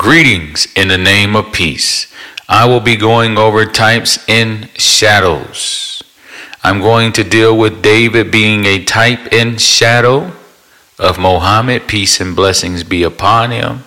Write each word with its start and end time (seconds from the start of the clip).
Greetings 0.00 0.66
in 0.76 0.88
the 0.88 0.96
name 0.96 1.36
of 1.36 1.52
peace. 1.52 2.10
I 2.48 2.64
will 2.64 2.80
be 2.80 2.96
going 2.96 3.36
over 3.36 3.66
types 3.66 4.26
in 4.26 4.70
shadows. 4.72 6.02
I'm 6.64 6.80
going 6.80 7.12
to 7.12 7.22
deal 7.22 7.58
with 7.58 7.82
David 7.82 8.30
being 8.30 8.64
a 8.64 8.82
type 8.82 9.30
in 9.30 9.58
shadow 9.58 10.32
of 10.98 11.18
Mohammed. 11.18 11.86
Peace 11.86 12.18
and 12.18 12.34
blessings 12.34 12.82
be 12.82 13.02
upon 13.02 13.50
him. 13.50 13.84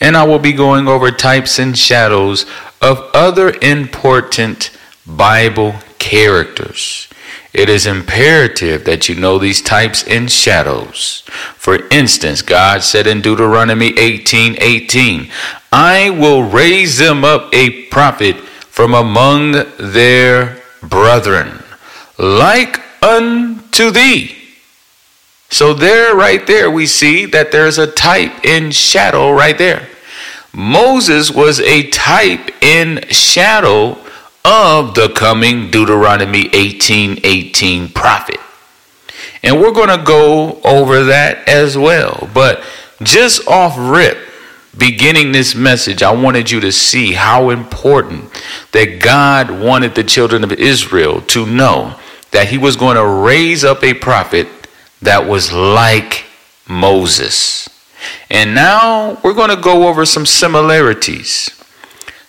And 0.00 0.16
I 0.16 0.24
will 0.24 0.38
be 0.38 0.54
going 0.54 0.88
over 0.88 1.10
types 1.10 1.58
and 1.58 1.76
shadows 1.76 2.46
of 2.80 3.10
other 3.12 3.52
important 3.60 4.70
Bible 5.06 5.74
characters. 5.98 7.06
It 7.52 7.68
is 7.68 7.84
imperative 7.84 8.84
that 8.84 9.08
you 9.08 9.16
know 9.16 9.38
these 9.38 9.60
types 9.60 10.06
and 10.06 10.30
shadows. 10.30 11.24
For 11.56 11.88
instance, 11.88 12.42
God 12.42 12.82
said 12.82 13.08
in 13.08 13.22
Deuteronomy 13.22 13.98
18 13.98 14.56
18, 14.60 15.30
I 15.72 16.10
will 16.10 16.42
raise 16.42 16.98
them 16.98 17.24
up 17.24 17.52
a 17.54 17.86
prophet 17.86 18.36
from 18.36 18.94
among 18.94 19.52
their 19.78 20.60
brethren, 20.82 21.62
like 22.18 22.80
unto 23.02 23.90
thee. 23.90 24.36
So, 25.50 25.74
there, 25.74 26.14
right 26.14 26.46
there, 26.46 26.70
we 26.70 26.86
see 26.86 27.26
that 27.26 27.50
there's 27.50 27.78
a 27.78 27.90
type 27.90 28.44
in 28.44 28.70
shadow 28.70 29.32
right 29.32 29.58
there. 29.58 29.88
Moses 30.52 31.30
was 31.30 31.60
a 31.60 31.90
type 31.90 32.50
in 32.62 33.04
shadow 33.08 33.98
of 34.44 34.94
the 34.94 35.08
coming 35.14 35.70
Deuteronomy 35.70 36.48
18 36.52 37.20
18 37.22 37.88
prophet. 37.90 38.38
And 39.42 39.60
we're 39.60 39.72
going 39.72 39.96
to 39.96 40.04
go 40.04 40.60
over 40.62 41.04
that 41.04 41.48
as 41.48 41.76
well. 41.76 42.28
But 42.34 42.62
just 43.02 43.46
off 43.48 43.74
rip, 43.78 44.18
beginning 44.76 45.32
this 45.32 45.54
message, 45.54 46.02
I 46.02 46.12
wanted 46.12 46.50
you 46.50 46.60
to 46.60 46.72
see 46.72 47.12
how 47.12 47.50
important 47.50 48.30
that 48.72 49.00
God 49.00 49.50
wanted 49.50 49.94
the 49.94 50.04
children 50.04 50.44
of 50.44 50.52
Israel 50.52 51.20
to 51.22 51.46
know 51.46 51.96
that 52.30 52.48
He 52.48 52.58
was 52.58 52.76
going 52.76 52.96
to 52.96 53.06
raise 53.06 53.64
up 53.64 53.82
a 53.82 53.94
prophet 53.94 54.46
that 55.02 55.26
was 55.26 55.52
like 55.52 56.24
Moses. 56.68 57.68
And 58.30 58.54
now 58.54 59.18
we're 59.22 59.34
going 59.34 59.50
to 59.50 59.60
go 59.60 59.88
over 59.88 60.06
some 60.06 60.24
similarities. 60.24 61.50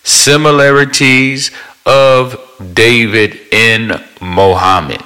Similarities 0.04 1.52
of 1.86 2.38
David 2.74 3.40
in 3.52 4.04
Mohammed. 4.20 5.02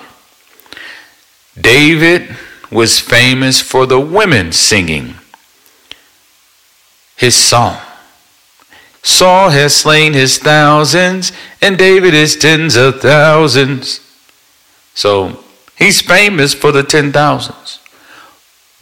David 1.60 2.36
was 2.72 3.00
famous 3.00 3.62
for 3.62 3.86
the 3.86 4.00
women 4.00 4.52
singing 4.52 5.16
his 7.16 7.36
song. 7.36 7.78
Saul 9.04 9.50
has 9.50 9.76
slain 9.76 10.14
his 10.14 10.38
thousands, 10.38 11.32
and 11.62 11.78
David 11.78 12.14
his 12.14 12.36
tens 12.36 12.76
of 12.76 13.02
thousands. 13.02 14.00
So 14.94 15.44
he's 15.78 16.02
famous 16.02 16.54
for 16.54 16.72
the 16.72 16.84
ten 16.84 17.12
thousands. 17.12 17.80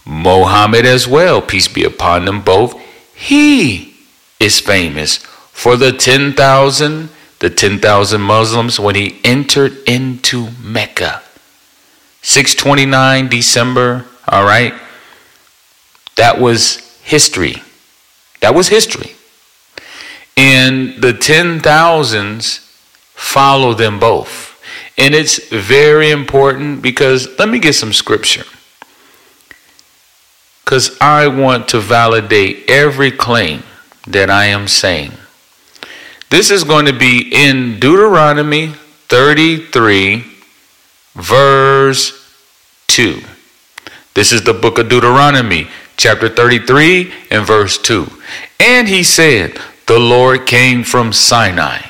Mohammed 0.06 0.86
as 0.86 1.08
well, 1.08 1.42
peace 1.42 1.68
be 1.68 1.84
upon 1.84 2.26
them 2.26 2.42
both, 2.42 2.80
he 3.16 3.96
is 4.40 4.60
famous 4.60 5.18
for 5.18 5.78
the 5.78 5.92
10,000 5.94 7.10
the 7.44 7.50
10,000 7.50 8.22
Muslims 8.22 8.80
when 8.80 8.96
he 8.96 9.20
entered 9.26 9.78
into 9.86 10.48
Mecca. 10.64 11.22
629 12.22 13.28
December, 13.28 14.06
all 14.26 14.46
right? 14.46 14.74
That 16.16 16.40
was 16.40 16.78
history. 17.04 17.62
That 18.44 18.54
was 18.54 18.68
history. 18.68 19.16
And 20.36 21.02
the 21.02 21.14
10,000s 21.14 22.60
follow 23.14 23.74
them 23.74 24.02
both. 24.02 24.62
And 24.98 25.16
it's 25.16 25.48
very 25.48 26.12
important 26.12 26.82
because 26.82 27.40
let 27.40 27.48
me 27.48 27.60
get 27.60 27.72
some 27.72 27.94
scripture. 27.94 28.44
Because 30.66 30.98
I 31.00 31.28
want 31.28 31.70
to 31.70 31.80
validate 31.80 32.70
every 32.70 33.12
claim 33.12 33.64
that 34.08 34.30
I 34.30 34.48
am 34.48 34.68
saying. 34.68 35.14
This 36.30 36.52
is 36.52 36.66
going 36.66 36.86
to 36.88 37.00
be 37.00 37.30
in 37.32 37.80
Deuteronomy 37.80 38.74
33, 39.08 40.26
verse 41.16 42.12
2. 42.88 43.22
This 44.16 44.34
is 44.34 44.44
the 44.44 44.54
book 44.54 44.80
of 44.80 44.90
Deuteronomy, 44.90 45.70
chapter 45.98 46.30
33, 46.30 47.12
and 47.32 47.46
verse 47.46 47.78
2. 47.78 48.08
And 48.60 48.88
he 48.88 49.04
said, 49.04 49.60
The 49.88 50.00
Lord 50.00 50.46
came 50.46 50.84
from 50.84 51.14
Sinai 51.14 51.82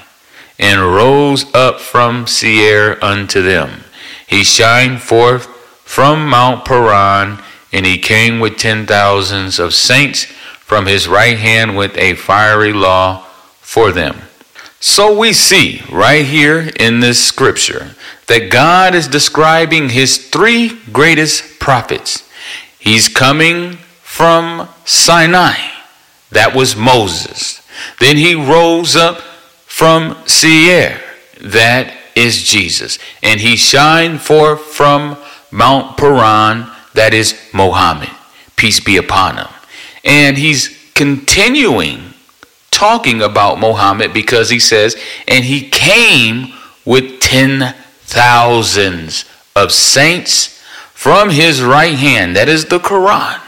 and 0.59 0.81
rose 0.81 1.46
up 1.53 1.80
from 1.80 2.28
Seir 2.28 3.03
unto 3.03 3.41
them. 3.41 3.84
He 4.28 4.44
shined 4.44 5.02
forth 5.02 5.46
from 5.84 6.28
Mount 6.28 6.66
Paran, 6.66 7.40
and 7.72 7.86
he 7.86 7.97
came 7.97 8.40
with 8.40 8.58
ten 8.58 8.86
thousands 8.86 9.59
of 9.59 9.74
saints. 9.74 10.28
From 10.64 10.88
his 10.88 11.08
right 11.08 11.38
hand 11.38 11.78
with 11.78 11.96
a 11.97 12.16
fiery 12.16 12.74
law 12.74 13.25
for 13.59 13.91
them. 13.91 14.22
So 14.80 15.16
we 15.16 15.31
see 15.31 15.84
right 15.91 16.25
here 16.25 16.72
in 16.80 17.00
this 17.00 17.24
scripture 17.24 17.91
that 18.28 18.50
God 18.50 18.96
is 18.96 19.08
describing 19.08 19.90
his 19.90 20.30
three 20.30 20.80
greatest 20.91 21.59
prophets. 21.59 22.28
He's 22.80 23.08
coming 23.08 23.78
from 24.13 24.69
Sinai. 24.85 25.57
That 26.29 26.56
was 26.56 26.75
Moses. 26.75 27.68
Then 28.00 28.16
he 28.18 28.35
rose 28.35 28.96
up 28.96 29.22
from 29.66 30.16
Seir. 30.28 31.01
That 31.41 31.91
is 32.16 32.44
Jesus. 32.44 33.00
And 33.23 33.41
he 33.41 33.56
shined 33.56 34.22
forth 34.22 34.62
from 34.62 35.18
Mount 35.50 35.97
Paran. 35.97 36.69
That 36.94 37.16
is 37.16 37.34
Mohammed. 37.56 38.12
Peace 38.56 38.79
be 38.79 38.97
upon 38.97 39.38
him. 39.38 39.47
And 40.03 40.38
he's 40.38 40.91
continuing 40.94 42.13
talking 42.69 43.19
about 43.19 43.59
Mohammed 43.59 44.13
because 44.13 44.52
he 44.52 44.59
says, 44.59 44.96
and 45.28 45.44
he 45.44 45.68
came 45.69 46.53
with 46.85 47.19
ten 47.19 47.73
thousands 48.03 49.25
of 49.56 49.72
saints 49.72 50.62
from 50.94 51.31
his 51.31 51.63
right 51.63 51.96
hand, 51.96 52.35
that 52.35 52.47
is 52.47 52.66
the 52.66 52.79
Quran, 52.79 53.41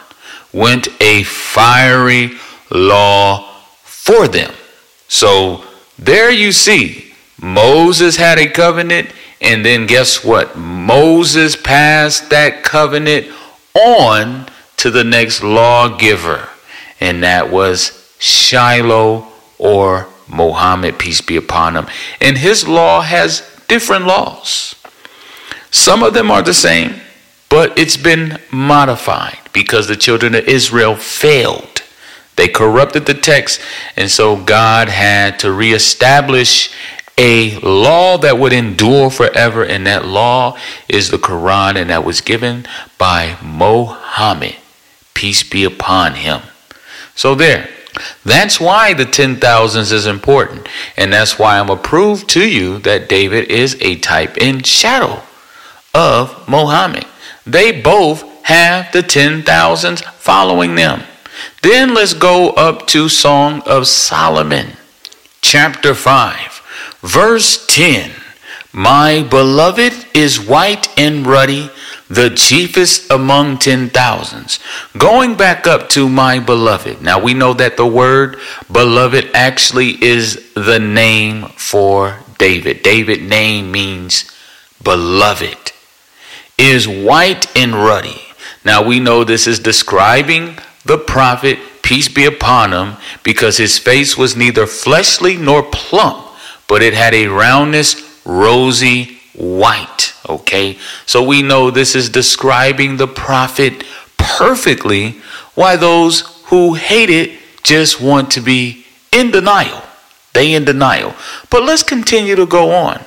went 0.56 0.88
a 1.02 1.24
fiery 1.24 2.32
law 2.70 3.52
for 3.84 4.28
them. 4.28 4.54
So 5.10 5.64
there 6.00 6.32
you 6.32 6.54
see, 6.54 7.14
Moses 7.42 8.16
had 8.16 8.40
a 8.40 8.48
covenant, 8.48 9.10
and 9.42 9.66
then 9.66 9.86
guess 9.86 10.24
what? 10.24 10.58
Moses 10.58 11.56
passed 11.56 12.30
that 12.30 12.64
covenant 12.64 13.28
on 13.74 14.48
to 14.78 14.90
the 14.90 15.04
next 15.04 15.44
lawgiver, 15.44 16.48
and 17.02 17.22
that 17.22 17.52
was 17.52 18.16
Shiloh, 18.20 19.28
or 19.58 20.08
Mohammed, 20.28 20.98
peace 20.98 21.22
be 21.22 21.36
upon 21.36 21.76
him. 21.76 21.88
And 22.22 22.38
his 22.38 22.68
law 22.68 23.02
has 23.02 23.44
different 23.68 24.06
laws. 24.06 24.76
Some 25.70 26.02
of 26.02 26.14
them 26.14 26.32
are 26.32 26.42
the 26.42 26.54
same, 26.54 27.02
but 27.56 27.80
it's 27.80 27.96
been 27.96 28.38
modified 28.52 29.40
because 29.54 29.88
the 29.88 29.96
children 29.96 30.36
of 30.36 30.46
Israel 30.46 30.94
failed. 30.94 31.84
They 32.36 32.50
corrupted 32.50 33.06
the 33.06 33.14
text, 33.14 33.62
and 33.96 34.12
so 34.12 34.36
God 34.36 34.90
had 34.90 35.40
to 35.40 35.54
reestablish 35.54 36.74
a 37.18 37.58
law 37.60 38.18
that 38.18 38.38
would 38.38 38.52
endure 38.52 39.10
forever, 39.10 39.64
and 39.64 39.88
that 39.88 40.04
law 40.04 40.58
is 40.90 41.12
the 41.12 41.18
Quran, 41.18 41.78
and 41.78 41.90
that 41.92 42.04
was 42.04 42.20
given 42.20 42.68
by 42.98 43.38
Mohammed. 43.42 44.58
Peace 45.14 45.42
be 45.42 45.64
upon 45.64 46.16
him. 46.16 46.42
So, 47.16 47.36
there, 47.36 47.70
that's 48.26 48.60
why 48.60 48.94
the 48.94 49.06
ten 49.06 49.38
thousands 49.38 49.94
is 49.94 50.08
important. 50.08 50.68
And 50.98 51.14
that's 51.14 51.40
why 51.40 51.58
I'm 51.58 51.70
approved 51.70 52.28
to 52.32 52.46
you 52.46 52.80
that 52.80 53.08
David 53.08 53.50
is 53.50 53.78
a 53.80 53.96
type 53.96 54.36
in 54.36 54.62
shadow 54.64 55.24
of 55.94 56.50
Mohammed. 56.50 57.06
They 57.46 57.82
both 57.82 58.24
have 58.44 58.92
the 58.92 59.04
ten 59.04 59.44
thousands 59.44 60.02
following 60.02 60.76
them. 60.76 61.04
Then 61.62 61.94
let's 61.94 62.14
go 62.14 62.52
up 62.52 62.88
to 62.88 63.10
Song 63.10 63.62
of 63.66 63.88
Solomon, 63.88 64.78
chapter 65.42 65.94
5, 65.94 66.62
verse 67.02 67.66
10. 67.68 68.12
My 68.72 69.24
beloved 69.24 70.08
is 70.14 70.40
white 70.40 70.88
and 71.00 71.26
ruddy 71.26 71.70
the 72.10 72.30
chiefest 72.30 73.10
among 73.10 73.58
ten 73.58 73.90
thousands. 73.90 74.60
Going 74.98 75.36
back 75.36 75.66
up 75.66 75.90
to 75.90 76.10
my 76.10 76.40
beloved. 76.40 77.02
Now 77.02 77.20
we 77.20 77.34
know 77.34 77.54
that 77.54 77.78
the 77.78 77.88
word 77.88 78.38
beloved 78.72 79.32
actually 79.34 80.04
is 80.04 80.52
the 80.54 80.80
name 80.80 81.44
for 81.56 82.20
David. 82.38 82.84
David 82.84 83.24
name 83.24 83.72
means 83.72 84.30
beloved. 84.84 85.72
Is 86.58 86.88
white 86.88 87.56
and 87.56 87.74
ruddy. 87.74 88.22
Now 88.64 88.82
we 88.82 89.00
know 89.00 89.24
this 89.24 89.46
is 89.46 89.60
describing 89.60 90.58
the 90.86 90.98
prophet 90.98 91.60
peace 91.82 92.08
be 92.10 92.26
upon 92.26 92.74
him, 92.74 92.96
because 93.22 93.58
his 93.58 93.78
face 93.78 94.18
was 94.18 94.36
neither 94.36 94.66
fleshly 94.66 95.38
nor 95.38 95.62
plump, 95.62 96.28
but 96.68 96.82
it 96.82 96.96
had 96.96 97.14
a 97.14 97.28
roundness, 97.28 98.20
rosy 98.26 99.20
white. 99.36 100.14
Okay, 100.28 100.80
so 101.06 101.22
we 101.22 101.44
know 101.44 101.70
this 101.70 101.96
is 101.96 102.10
describing 102.10 102.98
the 102.98 103.08
prophet 103.08 103.84
perfectly, 104.18 105.12
why 105.54 105.76
those 105.76 106.22
who 106.46 106.74
hate 106.74 107.12
it 107.12 107.40
just 107.64 108.02
want 108.02 108.32
to 108.32 108.42
be 108.42 108.86
in 109.12 109.30
denial. 109.30 109.84
They 110.34 110.54
in 110.54 110.66
denial. 110.66 111.14
But 111.50 111.64
let's 111.64 111.84
continue 111.84 112.36
to 112.36 112.46
go 112.48 112.72
on. 112.72 113.04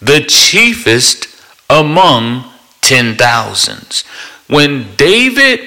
The 0.00 0.20
chiefest 0.20 1.28
among 1.70 2.44
ten 2.88 3.16
thousands. 3.16 4.02
When 4.46 4.96
David 4.96 5.60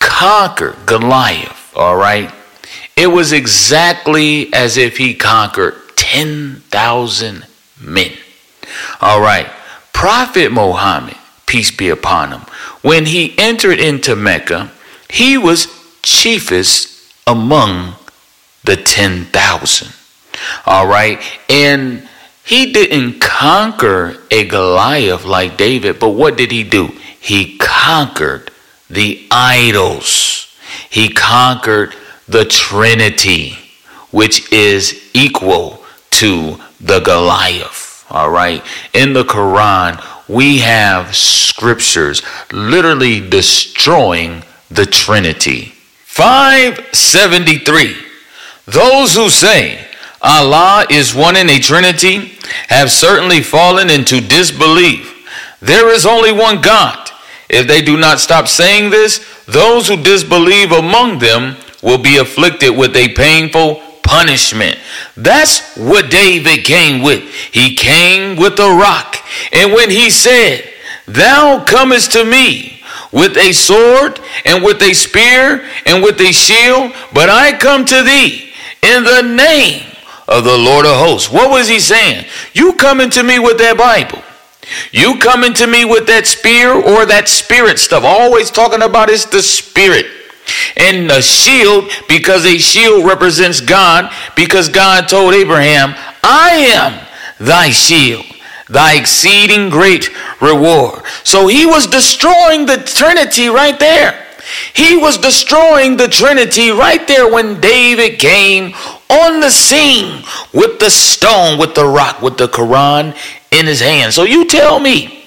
conquered 0.00 0.76
Goliath, 0.84 1.72
all 1.74 1.96
right, 1.96 2.30
it 2.94 3.06
was 3.06 3.32
exactly 3.32 4.52
as 4.52 4.76
if 4.76 4.98
he 4.98 5.14
conquered 5.14 5.74
10,000 5.96 7.46
men. 7.80 8.12
All 9.00 9.20
right, 9.20 9.46
Prophet 9.94 10.52
Muhammad, 10.52 11.16
peace 11.46 11.70
be 11.70 11.88
upon 11.88 12.32
him, 12.32 12.42
when 12.82 13.06
he 13.06 13.34
entered 13.38 13.80
into 13.80 14.14
Mecca, 14.14 14.70
he 15.08 15.38
was 15.38 15.68
chiefest 16.02 17.14
among 17.26 17.94
the 18.64 18.76
10,000. 18.76 19.88
All 20.66 20.86
right, 20.86 21.18
and 21.48 22.07
he 22.48 22.72
didn't 22.72 23.20
conquer 23.20 24.16
a 24.30 24.46
Goliath 24.46 25.26
like 25.26 25.58
David, 25.58 25.98
but 26.00 26.12
what 26.12 26.38
did 26.38 26.50
he 26.50 26.64
do? 26.64 26.86
He 27.20 27.58
conquered 27.58 28.50
the 28.88 29.28
idols. 29.30 30.56
He 30.88 31.10
conquered 31.10 31.94
the 32.26 32.46
Trinity, 32.46 33.58
which 34.12 34.50
is 34.50 35.10
equal 35.12 35.84
to 36.12 36.58
the 36.80 37.00
Goliath. 37.00 38.06
All 38.08 38.30
right. 38.30 38.64
In 38.94 39.12
the 39.12 39.24
Quran, 39.24 40.02
we 40.26 40.56
have 40.60 41.14
scriptures 41.14 42.22
literally 42.50 43.20
destroying 43.28 44.42
the 44.70 44.86
Trinity. 44.86 45.74
573. 46.06 47.94
Those 48.64 49.14
who 49.14 49.28
say 49.28 49.87
Allah 50.20 50.86
is 50.90 51.14
one 51.14 51.36
in 51.36 51.48
a 51.48 51.58
Trinity 51.58 52.38
have 52.68 52.90
certainly 52.90 53.42
fallen 53.42 53.90
into 53.90 54.20
disbelief. 54.20 55.14
There 55.60 55.90
is 55.90 56.06
only 56.06 56.32
one 56.32 56.60
God. 56.60 57.10
If 57.48 57.66
they 57.66 57.82
do 57.82 57.96
not 57.96 58.20
stop 58.20 58.48
saying 58.48 58.90
this, 58.90 59.24
those 59.46 59.88
who 59.88 60.02
disbelieve 60.02 60.72
among 60.72 61.18
them 61.18 61.56
will 61.82 61.98
be 61.98 62.18
afflicted 62.18 62.76
with 62.76 62.96
a 62.96 63.14
painful 63.14 63.76
punishment. 64.02 64.78
That's 65.16 65.76
what 65.76 66.10
David 66.10 66.64
came 66.64 67.02
with. 67.02 67.22
He 67.52 67.74
came 67.74 68.36
with 68.36 68.58
a 68.58 68.70
rock. 68.70 69.16
And 69.52 69.72
when 69.72 69.90
he 69.90 70.10
said, 70.10 70.68
Thou 71.06 71.64
comest 71.64 72.12
to 72.12 72.24
me 72.24 72.82
with 73.12 73.36
a 73.36 73.52
sword 73.52 74.20
and 74.44 74.62
with 74.62 74.82
a 74.82 74.92
spear 74.92 75.66
and 75.86 76.02
with 76.02 76.20
a 76.20 76.32
shield, 76.32 76.92
but 77.14 77.30
I 77.30 77.56
come 77.56 77.84
to 77.86 78.02
thee 78.02 78.52
in 78.82 79.04
the 79.04 79.22
name 79.22 79.87
of 80.28 80.44
the 80.44 80.56
Lord 80.56 80.86
of 80.86 80.96
hosts. 80.96 81.32
What 81.32 81.50
was 81.50 81.68
he 81.68 81.80
saying? 81.80 82.26
You 82.52 82.74
coming 82.74 83.10
to 83.10 83.22
me 83.22 83.38
with 83.38 83.58
that 83.58 83.78
Bible. 83.78 84.22
You 84.92 85.18
coming 85.18 85.54
to 85.54 85.66
me 85.66 85.86
with 85.86 86.06
that 86.08 86.26
spear 86.26 86.74
or 86.74 87.06
that 87.06 87.28
spirit 87.28 87.78
stuff. 87.78 88.04
Always 88.04 88.50
talking 88.50 88.82
about 88.82 89.08
is 89.08 89.24
the 89.24 89.42
spirit 89.42 90.06
and 90.76 91.08
the 91.08 91.22
shield 91.22 91.90
because 92.08 92.44
a 92.44 92.58
shield 92.58 93.06
represents 93.06 93.60
God 93.60 94.12
because 94.36 94.68
God 94.68 95.08
told 95.08 95.32
Abraham, 95.34 95.94
I 96.22 96.50
am 96.74 97.06
thy 97.40 97.70
shield, 97.70 98.26
thy 98.68 98.98
exceeding 98.98 99.70
great 99.70 100.10
reward. 100.42 101.02
So 101.24 101.46
he 101.46 101.64
was 101.64 101.86
destroying 101.86 102.66
the 102.66 102.76
Trinity 102.76 103.48
right 103.48 103.78
there. 103.78 104.27
He 104.72 104.96
was 104.96 105.18
destroying 105.18 105.96
the 105.96 106.08
Trinity 106.08 106.70
right 106.70 107.06
there 107.06 107.30
when 107.30 107.60
David 107.60 108.18
came 108.18 108.74
on 109.10 109.40
the 109.40 109.50
scene 109.50 110.24
with 110.52 110.78
the 110.78 110.90
stone, 110.90 111.58
with 111.58 111.74
the 111.74 111.86
rock, 111.86 112.22
with 112.22 112.38
the 112.38 112.46
Quran 112.46 113.16
in 113.50 113.66
his 113.66 113.80
hand. 113.80 114.12
So 114.12 114.24
you 114.24 114.46
tell 114.46 114.80
me 114.80 115.24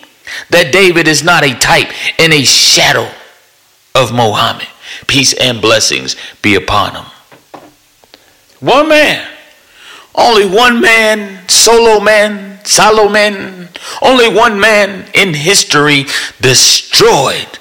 that 0.49 0.71
David 0.71 1.07
is 1.07 1.23
not 1.23 1.43
a 1.43 1.53
type 1.55 1.89
and 2.19 2.33
a 2.33 2.43
shadow 2.43 3.09
of 3.95 4.13
Mohammed. 4.13 4.67
Peace 5.07 5.33
and 5.33 5.61
blessings 5.61 6.15
be 6.41 6.55
upon 6.55 6.95
him. 6.95 7.05
One 8.59 8.89
man, 8.89 9.27
only 10.15 10.45
one 10.47 10.81
man, 10.81 11.47
solo 11.49 11.99
man, 11.99 12.63
solo 12.63 13.09
man, 13.09 13.69
only 14.01 14.29
one 14.33 14.59
man 14.59 15.07
in 15.13 15.33
history 15.33 16.05
destroyed 16.39 17.59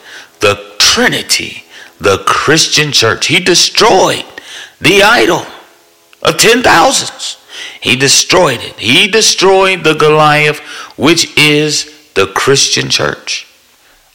Trinity, 0.90 1.62
the 2.00 2.18
Christian 2.26 2.90
church. 2.90 3.28
He 3.28 3.38
destroyed 3.38 4.24
the 4.80 5.04
idol 5.04 5.46
of 6.20 6.36
ten 6.36 6.64
thousands. 6.64 7.36
He 7.80 7.94
destroyed 7.94 8.58
it. 8.60 8.76
He 8.76 9.06
destroyed 9.06 9.84
the 9.84 9.94
Goliath, 9.94 10.58
which 10.98 11.38
is 11.38 12.12
the 12.14 12.26
Christian 12.26 12.88
church. 12.90 13.46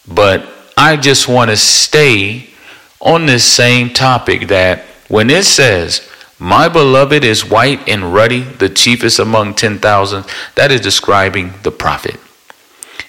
But 0.06 0.50
I 0.75 0.98
just 0.98 1.30
want 1.30 1.50
to 1.50 1.56
stay 1.56 2.50
on 3.00 3.25
this 3.25 3.45
same 3.45 3.92
topic 3.92 4.50
that 4.50 4.81
when 5.07 5.30
it 5.30 5.45
says, 5.45 6.06
My 6.39 6.68
beloved 6.68 7.24
is 7.24 7.50
white 7.50 7.88
and 7.88 8.13
ruddy, 8.13 8.42
the 8.42 8.68
chiefest 8.68 9.19
among 9.19 9.54
10,000, 9.54 10.25
that 10.56 10.74
is 10.74 10.81
describing 10.81 11.54
the 11.63 11.72
prophet. 11.72 12.19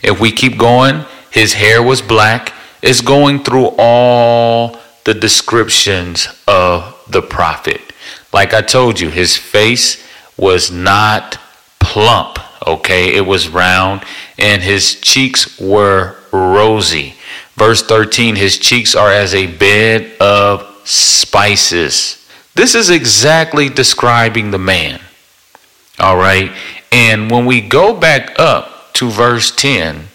If 0.04 0.20
we 0.20 0.30
keep 0.30 0.56
going, 0.56 1.04
his 1.32 1.54
hair 1.54 1.82
was 1.82 2.00
black. 2.00 2.52
It's 2.86 3.00
going 3.00 3.42
through 3.42 3.72
all 3.78 4.78
the 5.02 5.12
descriptions 5.12 6.28
of 6.46 6.96
the 7.08 7.20
prophet. 7.20 7.80
Like 8.32 8.54
I 8.54 8.62
told 8.62 9.00
you, 9.00 9.10
his 9.10 9.36
face 9.36 10.06
was 10.36 10.70
not 10.70 11.36
plump, 11.80 12.38
okay? 12.64 13.12
It 13.16 13.26
was 13.26 13.48
round, 13.48 14.04
and 14.38 14.62
his 14.62 15.00
cheeks 15.00 15.58
were 15.58 16.14
rosy. 16.30 17.14
Verse 17.56 17.82
13 17.82 18.36
His 18.36 18.56
cheeks 18.56 18.94
are 18.94 19.10
as 19.10 19.34
a 19.34 19.48
bed 19.48 20.16
of 20.20 20.62
spices. 20.84 22.24
This 22.54 22.76
is 22.76 22.88
exactly 22.88 23.68
describing 23.68 24.52
the 24.52 24.58
man. 24.58 25.00
All 25.98 26.16
right. 26.16 26.52
And 26.92 27.32
when 27.32 27.46
we 27.46 27.62
go 27.62 27.98
back 27.98 28.38
up 28.38 28.92
to 28.92 29.10
verse 29.10 29.50
10, 29.56 30.06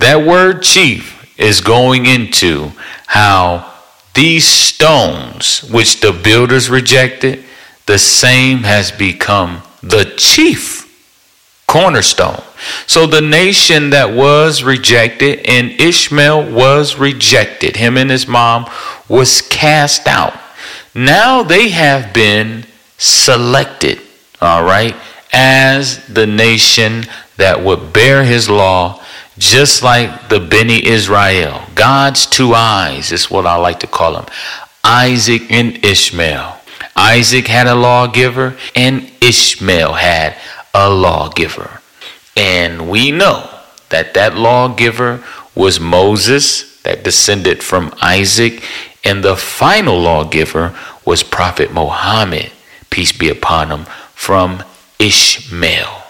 that 0.00 0.26
word 0.26 0.62
chief 0.62 1.16
is 1.40 1.60
going 1.60 2.06
into 2.06 2.70
how 3.06 3.72
these 4.14 4.46
stones, 4.46 5.64
which 5.70 6.00
the 6.00 6.12
builders 6.12 6.68
rejected, 6.68 7.44
the 7.86 7.98
same 7.98 8.58
has 8.58 8.92
become 8.92 9.62
the 9.82 10.14
chief 10.16 10.86
cornerstone. 11.66 12.42
So 12.86 13.06
the 13.06 13.20
nation 13.20 13.90
that 13.90 14.12
was 14.12 14.62
rejected 14.62 15.40
and 15.46 15.70
Ishmael 15.80 16.52
was 16.52 16.98
rejected, 16.98 17.76
him 17.76 17.96
and 17.96 18.10
his 18.10 18.26
mom 18.26 18.68
was 19.08 19.40
cast 19.40 20.06
out. 20.06 20.38
Now 20.94 21.42
they 21.42 21.68
have 21.68 22.12
been 22.12 22.64
selected, 22.98 24.00
all 24.42 24.64
right, 24.64 24.94
as 25.32 26.04
the 26.06 26.26
nation 26.26 27.04
that 27.36 27.62
would 27.62 27.92
bear 27.92 28.24
his 28.24 28.50
law, 28.50 28.99
just 29.40 29.82
like 29.82 30.28
the 30.28 30.38
Beni 30.38 30.86
Israel. 30.86 31.62
God's 31.74 32.26
two 32.26 32.54
eyes 32.54 33.10
is 33.10 33.30
what 33.30 33.46
I 33.46 33.56
like 33.56 33.80
to 33.80 33.86
call 33.86 34.12
them 34.12 34.26
Isaac 34.84 35.50
and 35.50 35.82
Ishmael. 35.84 36.58
Isaac 36.94 37.46
had 37.46 37.66
a 37.66 37.74
lawgiver, 37.74 38.56
and 38.76 39.10
Ishmael 39.20 39.94
had 39.94 40.36
a 40.74 40.90
lawgiver. 40.90 41.80
And 42.36 42.90
we 42.90 43.10
know 43.10 43.48
that 43.88 44.14
that 44.14 44.36
lawgiver 44.36 45.24
was 45.54 45.80
Moses, 45.80 46.80
that 46.82 47.02
descended 47.02 47.62
from 47.62 47.94
Isaac, 48.02 48.62
and 49.02 49.24
the 49.24 49.36
final 49.36 49.98
lawgiver 49.98 50.76
was 51.04 51.22
Prophet 51.22 51.72
Muhammad, 51.72 52.52
peace 52.90 53.12
be 53.12 53.30
upon 53.30 53.70
him, 53.70 53.84
from 54.14 54.62
Ishmael. 54.98 56.02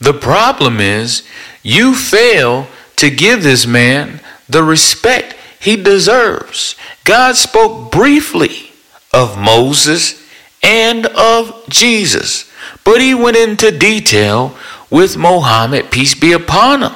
The 0.00 0.12
problem 0.12 0.80
is 0.80 1.26
you 1.68 1.94
fail 1.94 2.66
to 2.96 3.10
give 3.10 3.42
this 3.42 3.66
man 3.66 4.20
the 4.48 4.62
respect 4.62 5.36
he 5.60 5.76
deserves. 5.76 6.76
God 7.04 7.36
spoke 7.36 7.92
briefly 7.92 8.72
of 9.12 9.36
Moses 9.36 10.26
and 10.62 11.04
of 11.06 11.68
Jesus. 11.68 12.50
But 12.84 13.02
he 13.02 13.14
went 13.14 13.36
into 13.36 13.70
detail 13.70 14.56
with 14.88 15.18
Mohammed, 15.18 15.90
peace 15.90 16.14
be 16.14 16.32
upon 16.32 16.82
him. 16.82 16.94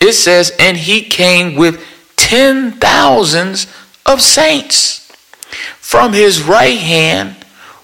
It 0.00 0.14
says, 0.14 0.56
and 0.58 0.78
he 0.78 1.02
came 1.02 1.54
with 1.56 1.84
ten 2.16 2.72
thousands 2.72 3.66
of 4.06 4.22
saints. 4.22 5.00
from 5.94 6.12
his 6.12 6.42
right 6.42 6.78
hand 6.78 7.36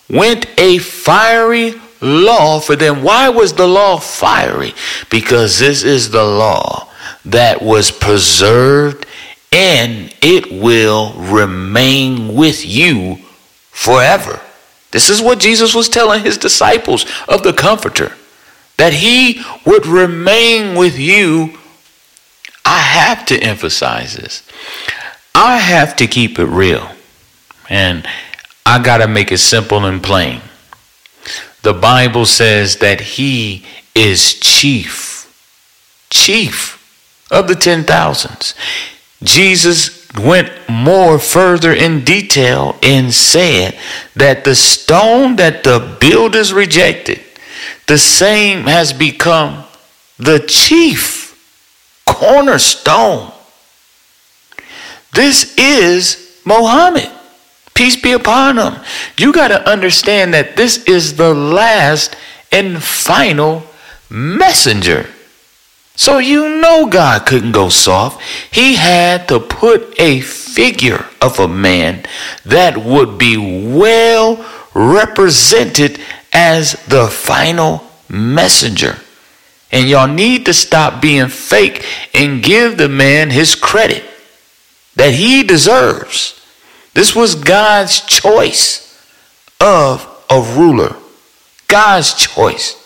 went 0.09 0.45
a 0.59 0.79
fiery 0.79 1.75
law 2.01 2.61
for 2.61 2.77
them. 2.77 3.03
Why 3.03 3.29
was 3.29 3.53
the 3.53 3.67
law 3.67 3.99
fiery? 3.99 4.75
Because 5.11 5.59
this 5.59 5.83
is 5.83 6.11
the 6.11 6.25
law 6.25 6.89
that 7.25 7.63
was 7.63 7.91
preserved 7.91 9.07
and 9.53 10.15
it 10.23 10.51
will 10.51 11.13
remain 11.15 12.35
with 12.35 12.65
you 12.65 13.17
forever. 13.71 14.41
This 14.91 15.09
is 15.09 15.21
what 15.21 15.39
Jesus 15.39 15.75
was 15.75 15.89
telling 15.89 16.23
his 16.23 16.39
disciples 16.39 17.07
of 17.29 17.43
the 17.43 17.53
Comforter 17.53 18.13
that 18.77 18.93
he 18.95 19.43
would 19.67 19.87
remain 19.87 20.77
with 20.77 20.99
you. 20.99 21.59
I 22.65 22.79
have 22.79 23.27
to 23.27 23.39
emphasize 23.39 24.17
this. 24.17 24.43
I 25.35 25.59
have 25.59 25.97
to 25.97 26.07
keep 26.07 26.39
it 26.39 26.47
real. 26.47 26.89
And 27.69 28.07
I 28.65 28.83
got 28.83 28.99
to 28.99 29.09
make 29.09 29.33
it 29.33 29.39
simple 29.39 29.85
and 29.85 30.03
plain. 30.03 30.41
The 31.63 31.75
Bible 31.75 32.27
says 32.27 32.77
that 32.77 33.01
he 33.01 33.65
is 33.95 34.35
chief, 34.41 35.27
chief 36.09 36.77
of 37.31 37.49
the 37.49 37.55
ten 37.55 37.85
thousands. 37.85 38.55
Jesus 39.23 40.09
went 40.15 40.51
more 40.69 41.19
further 41.19 41.73
in 41.73 42.05
detail 42.05 42.77
and 42.83 43.13
said 43.13 43.79
that 44.17 44.45
the 44.45 44.55
stone 44.55 45.37
that 45.37 45.63
the 45.63 45.97
builders 46.01 46.53
rejected, 46.53 47.21
the 47.87 47.99
same 47.99 48.65
has 48.65 48.93
become 48.93 49.65
the 50.19 50.41
chief 50.41 51.37
cornerstone. 52.07 53.33
This 55.13 55.55
is 55.59 56.41
Mohammed. 56.45 57.11
Peace 57.81 57.97
be 57.97 58.13
upon 58.13 58.59
him. 58.59 58.75
You 59.17 59.33
got 59.33 59.49
to 59.49 59.67
understand 59.67 60.35
that 60.35 60.55
this 60.55 60.85
is 60.85 61.17
the 61.17 61.33
last 61.33 62.15
and 62.53 62.83
final 62.83 63.63
messenger. 64.11 65.09
So 65.97 66.19
you 66.19 66.61
know 66.61 66.89
God 66.91 67.25
couldn't 67.25 67.53
go 67.53 67.71
soft. 67.71 68.21
He 68.53 68.75
had 68.75 69.29
to 69.29 69.41
put 69.41 69.99
a 69.99 70.21
figure 70.21 71.07
of 71.23 71.39
a 71.39 71.49
man 71.49 72.05
that 72.45 72.77
would 72.77 73.17
be 73.17 73.39
well 73.39 74.45
represented 74.75 76.03
as 76.35 76.73
the 76.87 77.07
final 77.07 77.83
messenger. 78.11 78.99
And 79.73 79.89
y'all 79.89 80.07
need 80.07 80.45
to 80.45 80.53
stop 80.53 81.01
being 81.01 81.29
fake 81.29 81.83
and 82.13 82.43
give 82.43 82.77
the 82.77 82.91
man 82.91 83.31
his 83.31 83.55
credit 83.55 84.05
that 84.97 85.15
he 85.15 85.43
deserves. 85.43 86.40
This 86.95 87.15
was 87.15 87.35
God's 87.35 88.01
choice 88.01 88.87
of 89.61 90.07
a 90.29 90.41
ruler. 90.41 90.97
God's 91.69 92.15
choice. 92.15 92.77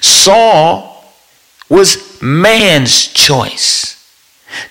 Saul 0.00 1.04
was 1.68 2.20
man's 2.20 3.06
choice. 3.06 3.96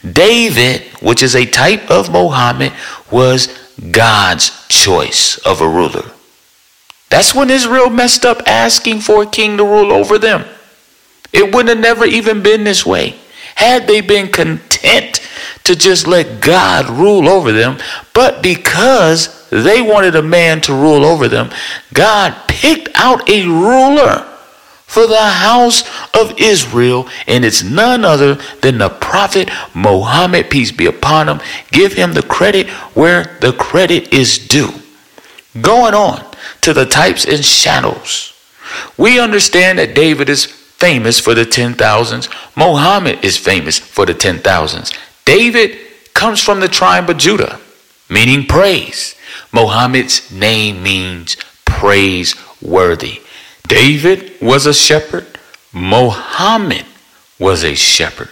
David, 0.03 0.81
which 1.01 1.23
is 1.23 1.35
a 1.35 1.45
type 1.45 1.89
of 1.89 2.11
Mohammed, 2.11 2.73
was 3.09 3.47
God's 3.91 4.67
choice 4.67 5.37
of 5.39 5.61
a 5.61 5.67
ruler. 5.67 6.11
That's 7.09 7.33
when 7.33 7.49
Israel 7.49 7.89
messed 7.89 8.25
up 8.25 8.43
asking 8.45 8.99
for 8.99 9.23
a 9.23 9.27
king 9.27 9.57
to 9.57 9.63
rule 9.63 9.91
over 9.91 10.19
them. 10.19 10.45
It 11.33 11.53
wouldn't 11.53 11.69
have 11.69 11.79
never 11.79 12.05
even 12.05 12.43
been 12.43 12.63
this 12.63 12.85
way. 12.85 13.15
Had 13.55 13.87
they 13.87 14.01
been 14.01 14.27
content 14.27 15.21
to 15.69 15.75
just 15.75 16.07
let 16.07 16.41
God 16.41 16.89
rule 16.89 17.29
over 17.29 17.51
them, 17.51 17.77
but 18.15 18.41
because 18.41 19.47
they 19.51 19.83
wanted 19.83 20.15
a 20.15 20.21
man 20.23 20.61
to 20.61 20.73
rule 20.73 21.05
over 21.05 21.27
them, 21.27 21.51
God 21.93 22.35
picked 22.47 22.89
out 22.95 23.29
a 23.29 23.45
ruler 23.45 24.25
for 24.87 25.05
the 25.05 25.21
house 25.21 25.83
of 26.19 26.39
Israel, 26.39 27.07
and 27.27 27.45
it's 27.45 27.61
none 27.61 28.03
other 28.03 28.33
than 28.61 28.79
the 28.79 28.89
prophet 28.89 29.51
Muhammad, 29.75 30.49
peace 30.49 30.71
be 30.71 30.87
upon 30.87 31.29
him. 31.29 31.39
Give 31.71 31.93
him 31.93 32.13
the 32.13 32.23
credit 32.23 32.67
where 32.95 33.37
the 33.39 33.53
credit 33.53 34.11
is 34.11 34.39
due. 34.39 34.71
Going 35.61 35.93
on 35.93 36.25
to 36.61 36.73
the 36.73 36.87
types 36.87 37.25
and 37.25 37.45
shadows. 37.45 38.33
We 38.97 39.19
understand 39.19 39.77
that 39.77 39.93
David 39.93 40.29
is 40.29 40.45
famous 40.45 41.19
for 41.19 41.35
the 41.35 41.45
ten 41.45 41.75
thousands. 41.75 42.27
Muhammad 42.55 43.23
is 43.23 43.37
famous 43.37 43.77
for 43.77 44.07
the 44.07 44.15
ten 44.15 44.39
thousands. 44.39 44.91
David 45.29 45.77
comes 46.15 46.41
from 46.41 46.59
the 46.59 46.67
tribe 46.67 47.07
of 47.07 47.19
Judah, 47.19 47.59
meaning 48.09 48.47
praise. 48.47 49.13
Muhammad's 49.51 50.31
name 50.31 50.81
means 50.81 51.37
praiseworthy. 51.65 53.21
David 53.67 54.41
was 54.41 54.65
a 54.65 54.73
shepherd. 54.73 55.27
Muhammad 55.71 56.83
was 57.37 57.63
a 57.63 57.75
shepherd. 57.75 58.29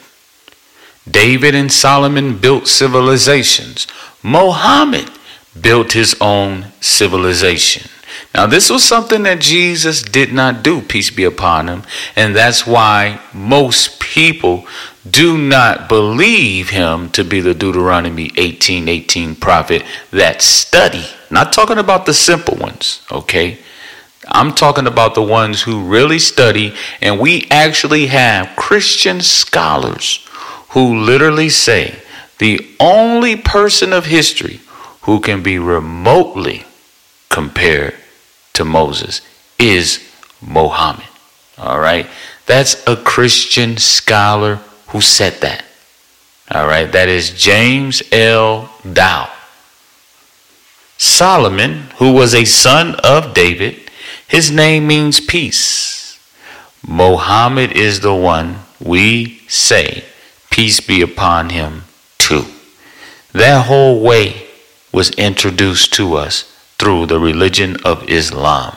David 1.08 1.54
and 1.54 1.72
Solomon 1.72 2.40
built 2.40 2.68
civilizations. 2.68 3.86
Muhammad 4.24 5.12
built 5.62 5.92
his 5.92 6.16
own 6.20 6.66
civilization. 6.82 7.92
Now, 8.34 8.46
this 8.46 8.70
was 8.70 8.84
something 8.84 9.24
that 9.24 9.40
Jesus 9.40 10.02
did 10.02 10.32
not 10.32 10.64
do, 10.64 10.82
peace 10.82 11.10
be 11.10 11.24
upon 11.24 11.68
him. 11.68 11.84
And 12.16 12.36
that's 12.36 12.68
why 12.68 13.20
most 13.34 14.00
people 14.00 14.68
do 15.10 15.38
not 15.38 15.90
believe 15.90 16.70
him 16.70 17.10
to 17.12 17.24
be 17.24 17.40
the 17.40 17.54
Deuteronomy 17.54 18.32
18 18.38 18.88
18 18.88 19.36
prophet 19.36 19.84
that 20.12 20.42
study. 20.42 21.06
Not 21.32 21.54
talking 21.54 21.78
about 21.78 22.06
the 22.06 22.14
simple 22.14 22.56
ones, 22.56 23.02
okay? 23.12 23.60
I'm 24.28 24.54
talking 24.54 24.88
about 24.88 25.16
the 25.16 25.22
ones 25.22 25.62
who 25.62 25.88
really 25.88 26.20
study, 26.20 26.76
and 27.02 27.20
we 27.20 27.48
actually 27.50 28.08
have 28.08 28.56
Christian 28.58 29.22
scholars 29.22 30.26
who 30.70 31.00
literally 31.00 31.50
say 31.50 31.96
the 32.40 32.76
only 32.80 33.36
person 33.38 33.94
of 33.94 34.06
history 34.06 34.60
who 35.02 35.22
can 35.22 35.42
be 35.42 35.58
remotely 35.58 36.66
compared 37.30 37.96
to 38.58 38.66
Moses 38.66 39.22
is 39.58 40.04
Mohammed. 40.42 41.06
All 41.58 41.80
right? 41.80 42.08
That's 42.46 42.86
a 42.88 42.96
Christian 42.96 43.78
scholar 43.78 44.56
who 44.90 45.02
said 45.02 45.42
that. 45.42 45.64
All 46.52 46.68
right? 46.68 46.92
That 46.92 47.10
is 47.10 47.32
James 47.32 48.04
L. 48.12 48.70
Dow. 48.92 49.32
Solomon, 50.98 51.84
who 51.98 52.12
was 52.14 52.34
a 52.34 52.46
son 52.46 52.96
of 53.04 53.34
David, 53.34 53.92
his 54.28 54.52
name 54.52 54.88
means 54.88 55.20
peace. 55.20 56.20
Mohammed 56.86 57.72
is 57.72 58.00
the 58.00 58.16
one 58.16 58.60
we 58.80 59.40
say, 59.48 60.04
peace 60.50 60.80
be 60.80 61.02
upon 61.02 61.50
him 61.50 61.84
too. 62.18 62.46
That 63.34 63.68
whole 63.68 64.02
way 64.02 64.48
was 64.92 65.12
introduced 65.12 65.94
to 65.94 66.16
us 66.16 66.57
through 66.80 67.08
the 67.08 67.20
religion 67.20 67.78
of 67.84 68.08
Islam. 68.10 68.76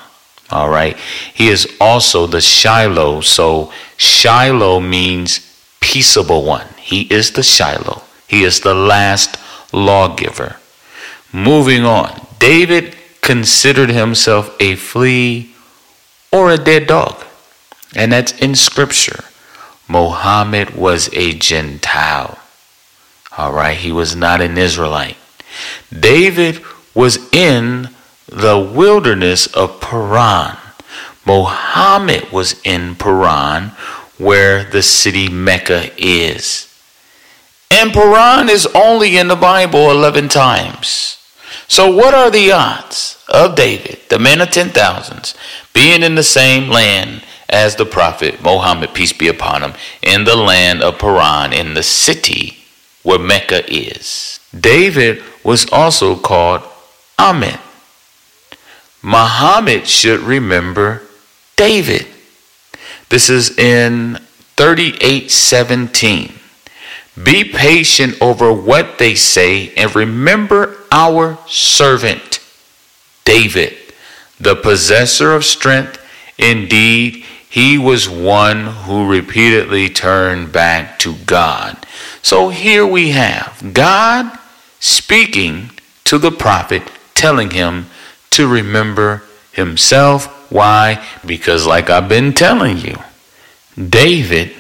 All 0.50 0.69
right. 0.69 0.97
He 1.33 1.49
is 1.49 1.76
also 1.80 2.26
the 2.26 2.40
Shiloh. 2.40 3.21
So 3.21 3.73
Shiloh 3.97 4.80
means 4.80 5.47
peaceable 5.80 6.45
one. 6.45 6.66
He 6.78 7.02
is 7.02 7.33
the 7.33 7.42
Shiloh. 7.42 8.02
He 8.26 8.42
is 8.42 8.61
the 8.61 8.75
last 8.75 9.38
lawgiver. 9.73 10.57
Moving 11.33 11.85
on. 11.85 12.26
David 12.38 12.97
considered 13.21 13.90
himself 13.90 14.57
a 14.59 14.75
flea 14.75 15.54
or 16.33 16.50
a 16.50 16.57
dead 16.57 16.87
dog. 16.87 17.25
And 17.95 18.12
that's 18.12 18.33
in 18.38 18.54
scripture. 18.54 19.25
Mohammed 19.88 20.71
was 20.75 21.11
a 21.12 21.33
Gentile. 21.33 22.38
All 23.37 23.52
right. 23.52 23.76
He 23.76 23.92
was 23.92 24.16
not 24.16 24.40
an 24.40 24.59
Israelite. 24.59 25.16
David 25.97 26.62
was 26.94 27.32
in 27.32 27.90
the 28.26 28.59
wilderness 28.59 29.47
of 29.49 29.80
Paran. 29.80 30.56
Mohammed 31.25 32.30
was 32.32 32.61
in 32.64 32.94
Paran, 32.94 33.73
where 34.18 34.64
the 34.64 34.82
city 34.82 35.28
Mecca 35.28 35.90
is. 35.97 36.66
And 37.70 37.92
Paran 37.92 38.49
is 38.49 38.66
only 38.75 39.16
in 39.16 39.28
the 39.28 39.37
Bible 39.37 39.90
11 39.90 40.28
times. 40.28 41.18
So, 41.68 41.94
what 41.94 42.14
are 42.14 42.30
the 42.30 42.50
odds 42.50 43.25
of 43.28 43.54
David, 43.54 44.00
the 44.09 44.18
man 44.18 44.40
of 44.40 44.50
ten 44.50 44.70
thousands, 44.70 45.37
being 45.73 46.02
in 46.02 46.16
the 46.16 46.23
same 46.23 46.68
land 46.68 47.23
as 47.49 47.76
the 47.76 47.87
prophet 47.87 48.42
Mohammed, 48.42 48.92
peace 48.92 49.12
be 49.12 49.28
upon 49.28 49.62
him, 49.62 49.75
in 50.02 50.25
the 50.25 50.37
land 50.37 50.82
of 50.82 50.99
Paran, 50.99 51.52
in 51.52 51.75
the 51.75 51.82
city 51.82 52.64
where 53.02 53.20
Mecca 53.20 53.73
is? 53.73 54.40
David 54.59 55.23
was 55.44 55.70
also 55.70 56.16
called 56.16 56.62
Amen. 57.21 57.59
Muhammad 59.03 59.87
should 59.87 60.21
remember 60.21 61.03
David. 61.55 62.07
This 63.11 63.29
is 63.29 63.59
in 63.59 64.19
3817. 64.57 66.33
Be 67.23 67.45
patient 67.45 68.17
over 68.23 68.50
what 68.50 68.97
they 68.97 69.15
say 69.15 69.75
and 69.75 69.95
remember 69.95 70.79
our 70.91 71.37
servant 71.47 72.41
David, 73.25 73.77
the 74.41 74.57
possessor 74.57 75.35
of 75.35 75.45
strength. 75.45 75.99
Indeed, 76.39 77.27
he 77.50 77.77
was 77.77 78.09
one 78.09 78.65
who 78.65 79.07
repeatedly 79.07 79.91
turned 79.91 80.53
back 80.53 80.99
to 81.00 81.17
God. 81.27 81.87
So 82.23 82.49
here 82.49 82.87
we 82.87 83.11
have 83.11 83.75
God 83.75 84.39
speaking 84.79 85.71
to 86.05 86.17
the 86.17 86.33
prophet, 86.33 86.83
telling 87.21 87.50
him 87.50 87.85
to 88.31 88.49
remember 88.49 89.23
himself. 89.53 90.50
Why? 90.50 91.07
Because, 91.27 91.67
like 91.67 91.91
I've 91.91 92.09
been 92.09 92.33
telling 92.33 92.79
you, 92.79 92.97
David 93.77 94.53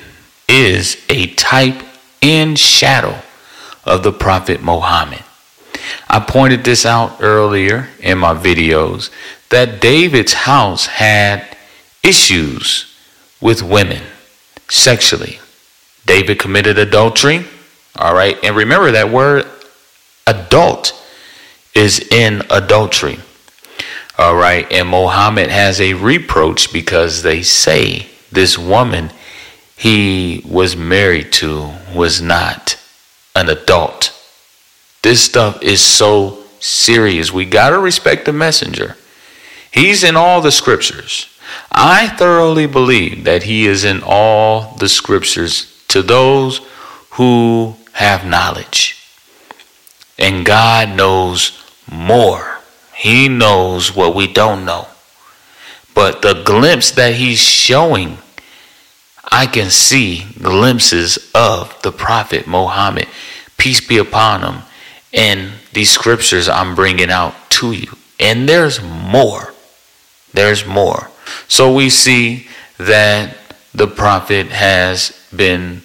is 0.46 1.02
a 1.08 1.28
type 1.34 1.82
and 2.20 2.58
shadow 2.58 3.16
of 3.84 4.02
the 4.02 4.12
prophet 4.12 4.62
Muhammad. 4.62 5.24
I 6.06 6.20
pointed 6.20 6.62
this 6.64 6.84
out 6.84 7.16
earlier 7.20 7.88
in 7.98 8.18
my 8.18 8.34
videos 8.34 9.10
that 9.48 9.80
David's 9.80 10.34
house 10.34 10.84
had 10.84 11.56
issues 12.02 12.94
with 13.40 13.62
women 13.62 14.02
sexually. 14.68 15.40
David 16.04 16.38
committed 16.38 16.78
adultery. 16.78 17.46
All 17.96 18.14
right. 18.14 18.36
And 18.44 18.54
remember 18.54 18.90
that 18.92 19.10
word 19.10 19.46
adult 20.26 20.99
is 21.74 22.00
in 22.10 22.42
adultery. 22.50 23.18
All 24.18 24.36
right. 24.36 24.70
And 24.70 24.88
Muhammad 24.88 25.50
has 25.50 25.80
a 25.80 25.94
reproach 25.94 26.72
because 26.72 27.22
they 27.22 27.42
say 27.42 28.06
this 28.30 28.58
woman 28.58 29.10
he 29.76 30.42
was 30.46 30.76
married 30.76 31.32
to 31.32 31.70
was 31.94 32.20
not 32.20 32.78
an 33.34 33.48
adult. 33.48 34.12
This 35.00 35.24
stuff 35.24 35.62
is 35.62 35.80
so 35.80 36.44
serious. 36.58 37.32
We 37.32 37.46
got 37.46 37.70
to 37.70 37.78
respect 37.78 38.26
the 38.26 38.32
messenger. 38.34 38.96
He's 39.72 40.04
in 40.04 40.16
all 40.16 40.42
the 40.42 40.52
scriptures. 40.52 41.26
I 41.72 42.08
thoroughly 42.08 42.66
believe 42.66 43.24
that 43.24 43.44
he 43.44 43.66
is 43.66 43.84
in 43.84 44.02
all 44.04 44.76
the 44.76 44.88
scriptures 44.88 45.82
to 45.88 46.02
those 46.02 46.60
who 47.12 47.76
have 47.92 48.26
knowledge. 48.26 48.96
And 50.18 50.44
God 50.44 50.94
knows 50.94 51.59
more. 51.90 52.58
He 52.94 53.28
knows 53.28 53.94
what 53.94 54.14
we 54.14 54.26
don't 54.26 54.64
know. 54.64 54.86
But 55.94 56.22
the 56.22 56.42
glimpse 56.44 56.92
that 56.92 57.14
he's 57.14 57.40
showing, 57.40 58.18
I 59.30 59.46
can 59.46 59.70
see 59.70 60.26
glimpses 60.40 61.30
of 61.34 61.80
the 61.82 61.92
prophet 61.92 62.46
Muhammad, 62.46 63.08
peace 63.56 63.86
be 63.86 63.98
upon 63.98 64.42
him, 64.42 64.62
and 65.12 65.52
these 65.72 65.90
scriptures 65.90 66.48
I'm 66.48 66.74
bringing 66.74 67.10
out 67.10 67.34
to 67.50 67.72
you. 67.72 67.92
And 68.18 68.48
there's 68.48 68.82
more. 68.82 69.52
There's 70.32 70.66
more. 70.66 71.10
So 71.48 71.74
we 71.74 71.90
see 71.90 72.48
that 72.78 73.36
the 73.74 73.86
prophet 73.86 74.48
has 74.48 75.18
been 75.34 75.82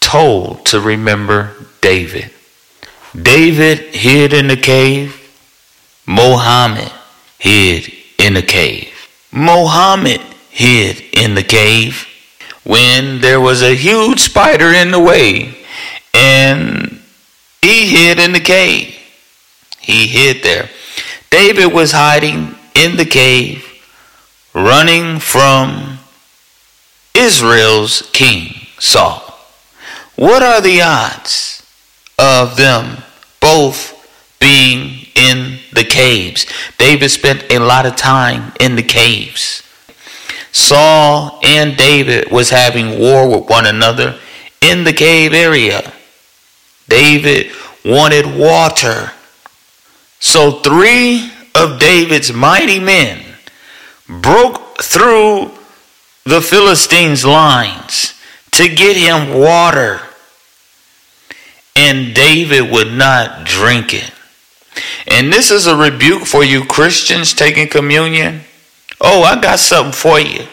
told 0.00 0.66
to 0.66 0.80
remember 0.80 1.54
David. 1.80 2.30
David 3.20 3.94
hid 3.94 4.32
in 4.32 4.48
the 4.48 4.56
cave. 4.56 5.21
Mohammed 6.06 6.92
hid 7.38 7.92
in 8.18 8.34
the 8.34 8.42
cave. 8.42 8.88
Mohammed 9.30 10.20
hid 10.50 11.02
in 11.12 11.34
the 11.34 11.42
cave 11.42 12.06
when 12.64 13.20
there 13.20 13.40
was 13.40 13.62
a 13.62 13.74
huge 13.74 14.20
spider 14.20 14.68
in 14.72 14.90
the 14.90 15.00
way 15.00 15.56
and 16.14 17.00
he 17.60 17.86
hid 17.86 18.18
in 18.18 18.32
the 18.32 18.40
cave. 18.40 18.98
He 19.80 20.06
hid 20.06 20.42
there. 20.42 20.68
David 21.30 21.72
was 21.72 21.92
hiding 21.92 22.54
in 22.74 22.96
the 22.96 23.04
cave, 23.04 23.66
running 24.54 25.18
from 25.18 25.98
Israel's 27.14 28.08
king, 28.12 28.66
Saul. 28.78 29.20
What 30.16 30.42
are 30.42 30.60
the 30.60 30.82
odds 30.82 31.64
of 32.18 32.56
them 32.56 32.98
both 33.40 33.98
being 34.38 35.06
in 35.14 35.58
the 35.72 35.84
caves? 35.84 36.46
David 36.78 37.10
spent 37.10 37.50
a 37.50 37.58
lot 37.58 37.86
of 37.86 37.96
time 37.96 38.52
in 38.60 38.76
the 38.76 38.82
caves. 38.82 39.62
Saul 40.52 41.40
and 41.42 41.76
David 41.76 42.30
was 42.30 42.50
having 42.50 42.98
war 42.98 43.28
with 43.28 43.48
one 43.48 43.66
another 43.66 44.18
in 44.60 44.84
the 44.84 44.92
cave 44.92 45.32
area. 45.32 45.92
David 46.88 47.52
wanted 47.84 48.26
water. 48.38 49.12
So 50.20 50.60
three 50.60 51.30
of 51.54 51.80
David's 51.80 52.32
mighty 52.32 52.78
men 52.78 53.24
broke 54.08 54.82
through 54.82 55.50
the 56.24 56.40
Philistines' 56.40 57.24
lines 57.24 58.14
to 58.52 58.68
get 58.68 58.96
him 58.96 59.38
water. 59.38 60.00
And 61.74 62.14
David 62.14 62.70
would 62.70 62.92
not 62.92 63.46
drink 63.46 63.94
it. 63.94 64.12
And 65.06 65.32
this 65.32 65.50
is 65.50 65.66
a 65.66 65.76
rebuke 65.76 66.24
for 66.24 66.44
you 66.44 66.64
Christians 66.64 67.34
taking 67.34 67.68
communion. 67.68 68.42
Oh, 69.00 69.22
I 69.22 69.40
got 69.40 69.58
something 69.58 69.92
for 69.92 70.20
you. 70.20 70.46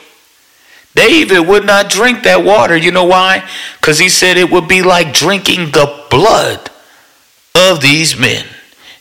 David 0.95 1.47
would 1.47 1.65
not 1.65 1.89
drink 1.89 2.23
that 2.23 2.43
water. 2.43 2.75
You 2.75 2.91
know 2.91 3.05
why? 3.05 3.47
Because 3.79 3.99
he 3.99 4.09
said 4.09 4.37
it 4.37 4.51
would 4.51 4.67
be 4.67 4.81
like 4.81 5.13
drinking 5.13 5.71
the 5.71 6.05
blood 6.09 6.71
of 7.55 7.81
these 7.81 8.19
men. 8.19 8.45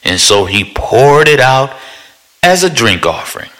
And 0.04 0.20
so 0.20 0.44
he 0.44 0.64
poured 0.64 1.28
it 1.28 1.40
out 1.40 1.74
as 2.42 2.62
a 2.62 2.70
drink 2.70 3.06
offering. 3.06 3.50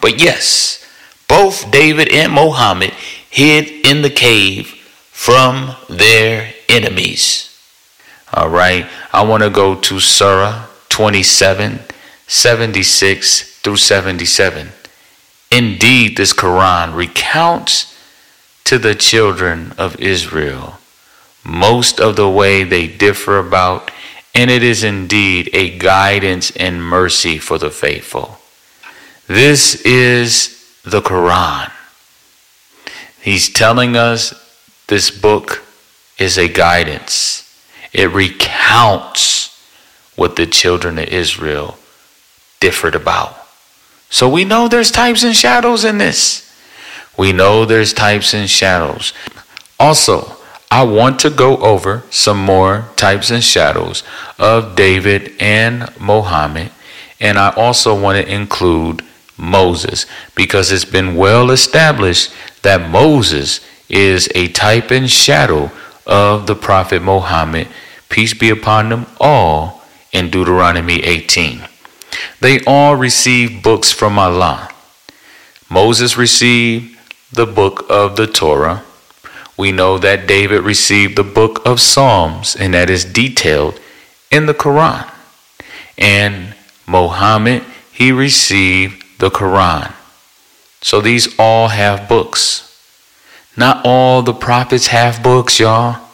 But 0.00 0.20
yes, 0.20 0.84
both 1.28 1.70
David 1.70 2.08
and 2.12 2.32
Mohammed 2.32 2.90
hid 3.30 3.86
in 3.86 4.02
the 4.02 4.10
cave 4.10 4.68
from 5.10 5.74
their 5.88 6.54
enemies. 6.68 7.44
All 8.32 8.48
right, 8.48 8.86
I 9.12 9.22
want 9.22 9.42
to 9.42 9.50
go 9.50 9.74
to 9.74 10.00
Surah 10.00 10.67
27, 10.98 11.78
76 12.26 13.60
through 13.60 13.76
77. 13.76 14.70
Indeed, 15.48 16.16
this 16.16 16.32
Quran 16.32 16.96
recounts 16.96 17.96
to 18.64 18.80
the 18.80 18.96
children 18.96 19.74
of 19.78 20.00
Israel 20.00 20.78
most 21.44 22.00
of 22.00 22.16
the 22.16 22.28
way 22.28 22.64
they 22.64 22.88
differ 22.88 23.38
about, 23.38 23.92
and 24.34 24.50
it 24.50 24.64
is 24.64 24.82
indeed 24.82 25.48
a 25.52 25.78
guidance 25.78 26.50
and 26.56 26.82
mercy 26.82 27.38
for 27.38 27.58
the 27.58 27.70
faithful. 27.70 28.38
This 29.28 29.80
is 29.82 30.80
the 30.84 31.00
Quran. 31.00 31.70
He's 33.20 33.48
telling 33.48 33.94
us 33.94 34.34
this 34.88 35.12
book 35.12 35.64
is 36.18 36.36
a 36.36 36.48
guidance. 36.48 37.44
It 37.92 38.10
recounts 38.10 39.37
what 40.18 40.34
the 40.34 40.46
children 40.46 40.98
of 40.98 41.06
Israel 41.06 41.78
differed 42.58 42.96
about. 42.96 43.36
So 44.10 44.28
we 44.28 44.44
know 44.44 44.66
there's 44.66 44.90
types 44.90 45.22
and 45.22 45.36
shadows 45.36 45.84
in 45.84 45.98
this. 45.98 46.44
We 47.16 47.32
know 47.32 47.64
there's 47.64 47.92
types 47.92 48.34
and 48.34 48.50
shadows. 48.50 49.12
Also, 49.78 50.36
I 50.72 50.82
want 50.82 51.20
to 51.20 51.30
go 51.30 51.58
over 51.58 52.02
some 52.10 52.42
more 52.44 52.88
types 52.96 53.30
and 53.30 53.44
shadows 53.44 54.02
of 54.40 54.74
David 54.74 55.34
and 55.38 55.88
Mohammed. 56.00 56.72
And 57.20 57.38
I 57.38 57.50
also 57.50 57.98
want 57.98 58.18
to 58.18 58.32
include 58.32 59.04
Moses 59.36 60.04
because 60.34 60.72
it's 60.72 60.84
been 60.84 61.14
well 61.14 61.52
established 61.52 62.32
that 62.62 62.90
Moses 62.90 63.60
is 63.88 64.28
a 64.34 64.48
type 64.48 64.90
and 64.90 65.08
shadow 65.08 65.70
of 66.08 66.48
the 66.48 66.56
prophet 66.56 67.02
Mohammed, 67.02 67.68
peace 68.08 68.34
be 68.34 68.50
upon 68.50 68.88
them 68.88 69.06
all, 69.20 69.77
in 70.12 70.30
Deuteronomy 70.30 71.02
18. 71.04 71.68
They 72.40 72.60
all 72.66 72.96
received 72.96 73.62
books 73.62 73.92
from 73.92 74.18
Allah. 74.18 74.70
Moses 75.68 76.16
received 76.16 76.96
the 77.32 77.46
book 77.46 77.84
of 77.90 78.16
the 78.16 78.26
Torah. 78.26 78.82
We 79.56 79.72
know 79.72 79.98
that 79.98 80.26
David 80.26 80.62
received 80.62 81.16
the 81.16 81.24
book 81.24 81.60
of 81.66 81.80
Psalms, 81.80 82.56
and 82.56 82.72
that 82.74 82.88
is 82.88 83.04
detailed 83.04 83.80
in 84.30 84.46
the 84.46 84.54
Quran. 84.54 85.10
And 85.98 86.54
Mohammed, 86.86 87.64
he 87.92 88.12
received 88.12 89.04
the 89.18 89.30
Quran. 89.30 89.92
So 90.80 91.00
these 91.00 91.34
all 91.38 91.68
have 91.68 92.08
books. 92.08 92.64
Not 93.56 93.84
all 93.84 94.22
the 94.22 94.32
prophets 94.32 94.86
have 94.86 95.22
books, 95.22 95.58
y'all. 95.58 96.07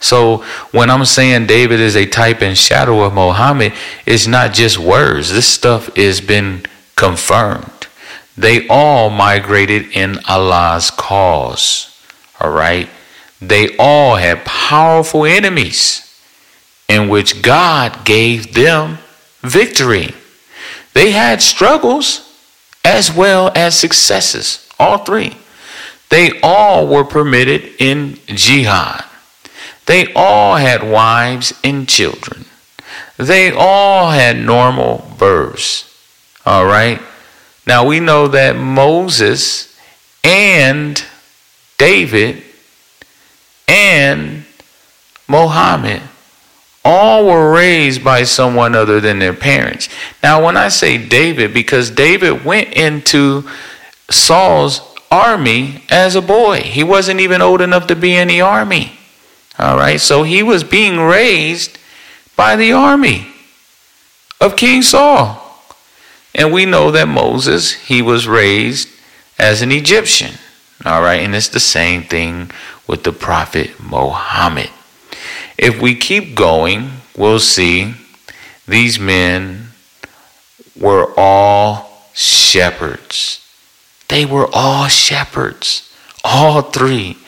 So 0.00 0.38
when 0.72 0.90
I'm 0.90 1.04
saying 1.04 1.46
David 1.46 1.78
is 1.78 1.94
a 1.94 2.06
type 2.06 2.40
and 2.40 2.56
shadow 2.56 3.02
of 3.02 3.12
Muhammad, 3.14 3.74
it's 4.06 4.26
not 4.26 4.54
just 4.54 4.78
words. 4.78 5.30
This 5.30 5.46
stuff 5.46 5.94
has 5.94 6.20
been 6.20 6.62
confirmed. 6.96 7.86
They 8.36 8.66
all 8.68 9.10
migrated 9.10 9.90
in 9.92 10.18
Allah's 10.26 10.90
cause. 10.90 11.86
All 12.40 12.50
right? 12.50 12.88
They 13.40 13.76
all 13.76 14.16
had 14.16 14.44
powerful 14.46 15.26
enemies 15.26 16.06
in 16.88 17.08
which 17.08 17.42
God 17.42 18.04
gave 18.04 18.54
them 18.54 18.98
victory. 19.42 20.14
They 20.94 21.10
had 21.10 21.42
struggles 21.42 22.34
as 22.84 23.12
well 23.12 23.52
as 23.54 23.78
successes, 23.78 24.68
all 24.78 24.98
three. 24.98 25.36
They 26.08 26.40
all 26.42 26.88
were 26.88 27.04
permitted 27.04 27.74
in 27.78 28.18
jihad. 28.26 29.04
They 29.90 30.12
all 30.14 30.54
had 30.54 30.88
wives 30.88 31.52
and 31.64 31.88
children. 31.88 32.44
They 33.16 33.50
all 33.50 34.12
had 34.12 34.36
normal 34.36 35.04
births. 35.18 35.92
All 36.46 36.64
right. 36.64 37.02
Now 37.66 37.84
we 37.84 37.98
know 37.98 38.28
that 38.28 38.54
Moses 38.54 39.76
and 40.22 41.04
David 41.76 42.44
and 43.66 44.44
Mohammed 45.26 46.02
all 46.84 47.26
were 47.26 47.52
raised 47.52 48.04
by 48.04 48.22
someone 48.22 48.76
other 48.76 49.00
than 49.00 49.18
their 49.18 49.34
parents. 49.34 49.88
Now, 50.22 50.44
when 50.44 50.56
I 50.56 50.68
say 50.68 51.04
David, 51.04 51.52
because 51.52 51.90
David 51.90 52.44
went 52.44 52.74
into 52.74 53.42
Saul's 54.08 54.82
army 55.10 55.82
as 55.90 56.14
a 56.14 56.22
boy, 56.22 56.60
he 56.60 56.84
wasn't 56.84 57.18
even 57.18 57.42
old 57.42 57.60
enough 57.60 57.88
to 57.88 57.96
be 57.96 58.14
in 58.14 58.28
the 58.28 58.40
army. 58.40 58.99
All 59.60 59.76
right, 59.76 60.00
so 60.00 60.22
he 60.22 60.42
was 60.42 60.64
being 60.64 60.98
raised 60.98 61.78
by 62.34 62.56
the 62.56 62.72
army 62.72 63.26
of 64.40 64.56
King 64.56 64.80
Saul. 64.80 65.36
And 66.34 66.50
we 66.50 66.64
know 66.64 66.90
that 66.90 67.08
Moses, 67.08 67.72
he 67.72 68.00
was 68.00 68.26
raised 68.26 68.88
as 69.38 69.60
an 69.60 69.70
Egyptian. 69.70 70.36
All 70.86 71.02
right, 71.02 71.20
and 71.20 71.34
it's 71.34 71.48
the 71.48 71.60
same 71.60 72.04
thing 72.04 72.50
with 72.86 73.04
the 73.04 73.12
prophet 73.12 73.78
Muhammad. 73.78 74.70
If 75.58 75.78
we 75.78 75.94
keep 75.94 76.34
going, 76.34 76.92
we'll 77.14 77.38
see 77.38 77.94
these 78.66 78.98
men 78.98 79.72
were 80.74 81.12
all 81.18 82.08
shepherds. 82.14 83.46
They 84.08 84.24
were 84.24 84.48
all 84.54 84.88
shepherds. 84.88 85.92
All 86.24 86.62
three 86.62 87.18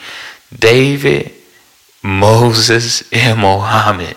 David, 0.58 1.32
Moses, 2.02 3.04
and 3.12 3.40
Muhammad. 3.40 4.16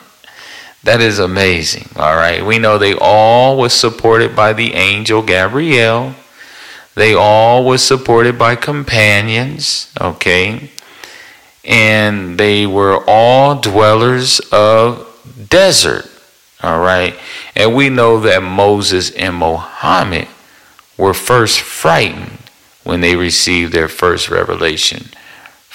That 0.84 1.02
is 1.02 1.20
amazing. 1.20 1.90
All 1.96 2.16
right. 2.16 2.46
We 2.46 2.60
know 2.60 2.78
they 2.78 2.94
all 2.94 3.58
was 3.58 3.74
supported 3.74 4.36
by 4.36 4.54
the 4.54 4.74
angel 4.74 5.22
Gabriel. 5.22 6.14
They 6.94 7.14
all 7.14 7.66
was 7.66 7.84
supported 7.84 8.38
by 8.38 8.56
companions. 8.56 9.92
Okay 10.00 10.70
and 11.66 12.38
they 12.38 12.68
were 12.68 13.04
all 13.08 13.60
dwellers 13.60 14.40
of 14.52 15.08
desert. 15.50 16.06
All 16.62 16.80
right. 16.80 17.16
And 17.56 17.76
we 17.76 17.90
know 17.90 18.20
that 18.22 18.44
Moses 18.44 19.12
and 19.12 19.36
Mohammed 19.36 20.28
were 20.98 21.14
first 21.14 21.60
frightened 21.60 22.38
when 22.84 23.02
they 23.02 23.16
received 23.16 23.74
their 23.74 23.88
first 23.88 24.30
revelation 24.30 25.10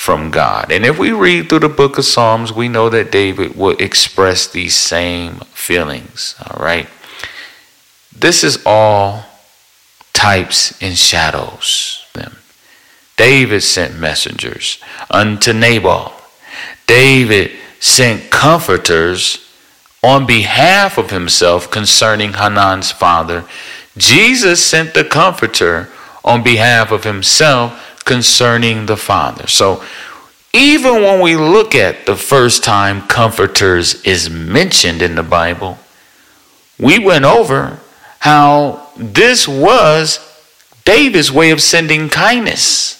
from 0.00 0.30
God. 0.30 0.72
And 0.72 0.86
if 0.86 0.98
we 0.98 1.12
read 1.12 1.50
through 1.50 1.58
the 1.58 1.68
book 1.68 1.98
of 1.98 2.06
Psalms, 2.06 2.54
we 2.54 2.68
know 2.68 2.88
that 2.88 3.12
David 3.12 3.54
would 3.54 3.82
express 3.82 4.48
these 4.48 4.74
same 4.74 5.40
feelings. 5.52 6.36
All 6.40 6.64
right. 6.64 6.88
This 8.16 8.42
is 8.42 8.62
all 8.64 9.26
types 10.14 10.80
and 10.80 10.96
shadows. 10.96 12.02
Them. 12.14 12.38
David 13.18 13.60
sent 13.60 14.00
messengers 14.00 14.78
unto 15.10 15.52
Nabal. 15.52 16.14
David 16.86 17.50
sent 17.78 18.30
comforters 18.30 19.52
on 20.02 20.24
behalf 20.24 20.96
of 20.96 21.10
himself 21.10 21.70
concerning 21.70 22.32
Hanun's 22.32 22.90
father. 22.90 23.44
Jesus 23.98 24.64
sent 24.64 24.94
the 24.94 25.04
comforter 25.04 25.90
on 26.24 26.42
behalf 26.42 26.90
of 26.90 27.04
himself 27.04 27.89
concerning 28.10 28.86
the 28.86 28.96
father. 28.96 29.46
So 29.46 29.84
even 30.52 30.94
when 30.94 31.20
we 31.20 31.36
look 31.36 31.76
at 31.76 32.06
the 32.06 32.16
first 32.16 32.64
time 32.64 33.02
comforters 33.06 34.02
is 34.02 34.28
mentioned 34.28 35.00
in 35.00 35.14
the 35.14 35.22
Bible, 35.22 35.78
we 36.76 36.98
went 36.98 37.24
over 37.24 37.78
how 38.18 38.88
this 38.96 39.46
was 39.46 40.18
David's 40.84 41.30
way 41.30 41.52
of 41.52 41.62
sending 41.62 42.08
kindness 42.08 42.96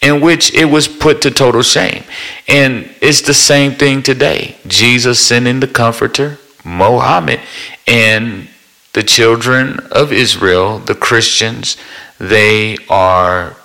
in 0.00 0.22
which 0.22 0.54
it 0.54 0.64
was 0.64 0.88
put 0.88 1.20
to 1.20 1.30
total 1.30 1.62
shame. 1.62 2.02
And 2.48 2.88
it's 3.02 3.20
the 3.20 3.34
same 3.34 3.72
thing 3.72 4.02
today. 4.02 4.56
Jesus 4.66 5.20
sending 5.20 5.60
the 5.60 5.68
comforter, 5.68 6.38
Mohammed, 6.64 7.40
and 7.86 8.48
the 8.94 9.02
children 9.02 9.80
of 9.90 10.14
Israel, 10.14 10.78
the 10.78 10.94
Christians, 10.94 11.76
they 12.18 12.78
are 12.88 13.56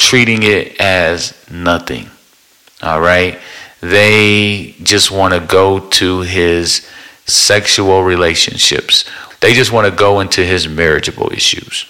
treating 0.00 0.42
it 0.42 0.80
as 0.80 1.34
nothing. 1.50 2.08
All 2.82 3.00
right? 3.00 3.38
They 3.80 4.74
just 4.82 5.10
want 5.10 5.34
to 5.34 5.40
go 5.40 5.78
to 5.78 6.20
his 6.22 6.88
sexual 7.26 8.02
relationships. 8.02 9.08
They 9.40 9.52
just 9.52 9.72
want 9.72 9.86
to 9.86 9.96
go 9.96 10.20
into 10.20 10.44
his 10.44 10.66
marriageable 10.66 11.32
issues. 11.32 11.86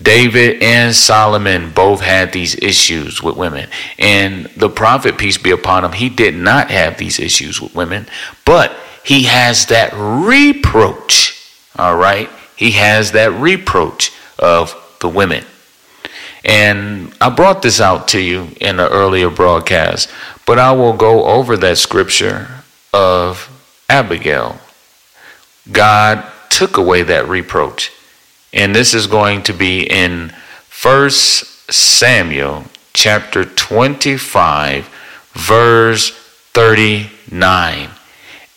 David 0.00 0.62
and 0.62 0.94
Solomon 0.94 1.72
both 1.72 2.00
had 2.00 2.32
these 2.32 2.54
issues 2.54 3.22
with 3.22 3.36
women. 3.36 3.68
And 3.98 4.46
the 4.56 4.68
prophet, 4.68 5.18
peace 5.18 5.38
be 5.38 5.50
upon 5.50 5.84
him, 5.84 5.92
he 5.92 6.08
did 6.08 6.36
not 6.36 6.70
have 6.70 6.98
these 6.98 7.18
issues 7.18 7.60
with 7.60 7.74
women, 7.74 8.06
but 8.44 8.76
he 9.02 9.24
has 9.24 9.66
that 9.66 9.92
reproach. 9.94 11.34
All 11.76 11.96
right? 11.96 12.30
He 12.54 12.72
has 12.72 13.12
that 13.12 13.32
reproach 13.32 14.12
of 14.38 14.74
the 15.00 15.08
women. 15.08 15.44
And 16.44 17.12
I 17.20 17.30
brought 17.30 17.62
this 17.62 17.80
out 17.80 18.08
to 18.08 18.20
you 18.20 18.48
in 18.60 18.80
an 18.80 18.88
earlier 18.90 19.30
broadcast, 19.30 20.10
but 20.46 20.58
I 20.58 20.72
will 20.72 20.92
go 20.92 21.24
over 21.24 21.56
that 21.56 21.78
scripture 21.78 22.48
of 22.92 23.50
Abigail. 23.88 24.58
God 25.70 26.24
took 26.48 26.76
away 26.76 27.02
that 27.02 27.28
reproach 27.28 27.92
and 28.52 28.74
this 28.74 28.94
is 28.94 29.06
going 29.06 29.42
to 29.44 29.52
be 29.52 29.82
in 29.82 30.30
First 30.68 31.70
Samuel 31.70 32.64
chapter 32.92 33.44
25, 33.44 34.88
verse 35.32 36.10
39. 36.54 37.90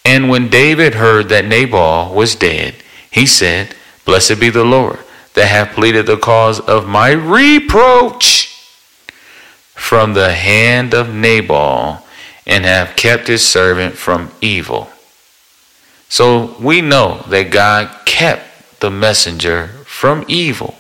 And 0.06 0.30
when 0.30 0.50
David 0.50 0.96
heard 0.96 1.30
that 1.30 1.46
Nabal 1.46 2.14
was 2.14 2.36
dead, 2.36 2.76
he 3.12 3.26
said, 3.26 3.76
Blessed 4.06 4.40
be 4.40 4.50
the 4.50 4.64
Lord 4.64 5.00
that 5.34 5.48
have 5.48 5.76
pleaded 5.76 6.06
the 6.06 6.18
cause 6.18 6.60
of 6.60 6.88
my 6.88 7.12
reproach 7.12 8.48
from 9.74 10.14
the 10.14 10.34
hand 10.34 10.94
of 10.94 11.14
Nabal 11.14 12.06
and 12.46 12.66
have 12.66 12.96
kept 12.96 13.28
his 13.28 13.46
servant 13.46 13.96
from 13.96 14.32
evil. 14.42 14.90
So 16.10 16.56
we 16.60 16.82
know 16.82 17.24
that 17.30 17.52
God 17.52 18.06
kept 18.06 18.80
the 18.80 18.92
messenger 18.92 19.68
from 19.86 20.26
evil. 20.28 20.76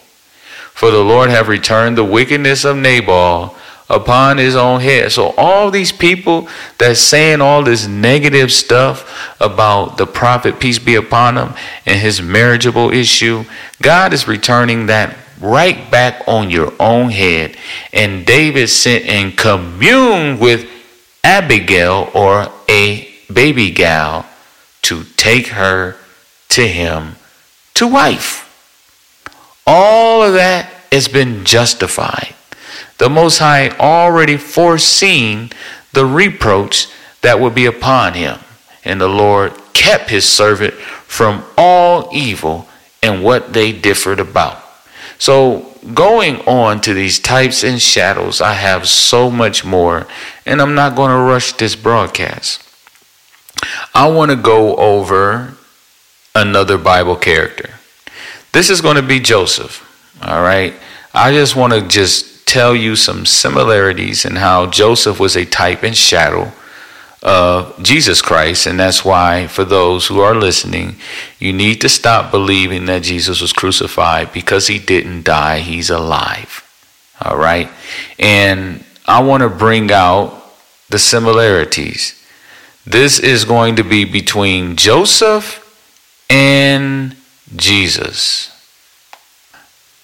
For 0.73 0.91
the 0.91 1.03
Lord 1.03 1.29
have 1.29 1.47
returned 1.47 1.97
the 1.97 2.03
wickedness 2.03 2.65
of 2.65 2.75
Nabal 2.77 3.55
upon 3.91 4.37
his 4.37 4.55
own 4.55 4.81
head. 4.81 5.11
So 5.11 5.33
all 5.37 5.71
these 5.71 5.91
people 5.91 6.47
that's 6.77 6.99
saying 6.99 7.41
all 7.41 7.63
this 7.63 7.87
negative 7.87 8.51
stuff 8.51 9.35
about 9.39 9.97
the 9.97 10.07
prophet, 10.07 10.59
peace 10.59 10.79
be 10.79 10.95
upon 10.95 11.37
him, 11.37 11.53
and 11.85 11.99
his 11.99 12.21
marriageable 12.21 12.91
issue, 12.91 13.45
God 13.81 14.13
is 14.13 14.27
returning 14.27 14.87
that 14.87 15.15
right 15.39 15.89
back 15.91 16.23
on 16.27 16.49
your 16.49 16.73
own 16.79 17.09
head. 17.09 17.57
And 17.91 18.25
David 18.25 18.69
sent 18.69 19.05
and 19.05 19.37
communed 19.37 20.39
with 20.39 20.69
Abigail 21.23 22.09
or 22.13 22.51
a 22.69 23.07
baby 23.31 23.71
gal 23.71 24.25
to 24.83 25.03
take 25.17 25.47
her 25.47 25.95
to 26.49 26.67
him 26.67 27.15
to 27.75 27.87
wife. 27.87 28.47
All 29.65 30.23
of 30.23 30.33
that 30.33 30.65
has 30.91 31.07
been 31.07 31.45
justified. 31.45 32.35
The 33.01 33.09
Most 33.09 33.39
High 33.39 33.69
already 33.79 34.37
foreseen 34.37 35.49
the 35.91 36.05
reproach 36.05 36.87
that 37.21 37.39
would 37.39 37.55
be 37.55 37.65
upon 37.65 38.13
him. 38.13 38.37
And 38.85 39.01
the 39.01 39.07
Lord 39.07 39.53
kept 39.73 40.11
his 40.11 40.23
servant 40.23 40.75
from 40.75 41.43
all 41.57 42.09
evil 42.13 42.67
and 43.01 43.23
what 43.23 43.53
they 43.53 43.71
differed 43.71 44.19
about. 44.19 44.63
So, 45.17 45.65
going 45.95 46.41
on 46.41 46.79
to 46.81 46.93
these 46.93 47.17
types 47.17 47.63
and 47.63 47.81
shadows, 47.81 48.39
I 48.39 48.53
have 48.53 48.87
so 48.87 49.31
much 49.31 49.65
more, 49.65 50.05
and 50.45 50.61
I'm 50.61 50.75
not 50.75 50.95
going 50.95 51.09
to 51.09 51.23
rush 51.23 51.53
this 51.53 51.75
broadcast. 51.75 52.63
I 53.95 54.11
want 54.11 54.29
to 54.29 54.37
go 54.37 54.75
over 54.75 55.55
another 56.35 56.77
Bible 56.77 57.15
character. 57.15 57.71
This 58.51 58.69
is 58.69 58.79
going 58.79 58.97
to 58.97 59.01
be 59.01 59.19
Joseph. 59.19 59.87
All 60.21 60.43
right. 60.43 60.75
I 61.15 61.31
just 61.31 61.55
want 61.55 61.73
to 61.73 61.81
just 61.81 62.30
tell 62.51 62.75
you 62.75 62.97
some 62.97 63.25
similarities 63.25 64.25
in 64.25 64.35
how 64.35 64.65
Joseph 64.65 65.21
was 65.21 65.37
a 65.37 65.45
type 65.45 65.83
and 65.83 65.95
shadow 65.95 66.51
of 67.23 67.81
Jesus 67.81 68.21
Christ. 68.21 68.67
And 68.67 68.77
that's 68.77 69.05
why, 69.05 69.47
for 69.47 69.63
those 69.63 70.07
who 70.07 70.19
are 70.19 70.35
listening, 70.35 70.97
you 71.39 71.53
need 71.53 71.79
to 71.79 71.87
stop 71.87 72.29
believing 72.29 72.87
that 72.87 73.03
Jesus 73.03 73.39
was 73.39 73.53
crucified 73.53 74.33
because 74.33 74.67
he 74.67 74.79
didn't 74.79 75.23
die, 75.23 75.59
he's 75.59 75.89
alive. 75.89 76.67
All 77.21 77.37
right? 77.37 77.69
And 78.19 78.83
I 79.05 79.21
want 79.21 79.43
to 79.43 79.49
bring 79.49 79.89
out 79.89 80.43
the 80.89 80.99
similarities. 80.99 82.21
This 82.85 83.17
is 83.17 83.45
going 83.45 83.77
to 83.77 83.83
be 83.83 84.03
between 84.03 84.75
Joseph 84.75 85.59
and 86.29 87.15
Jesus. 87.55 88.50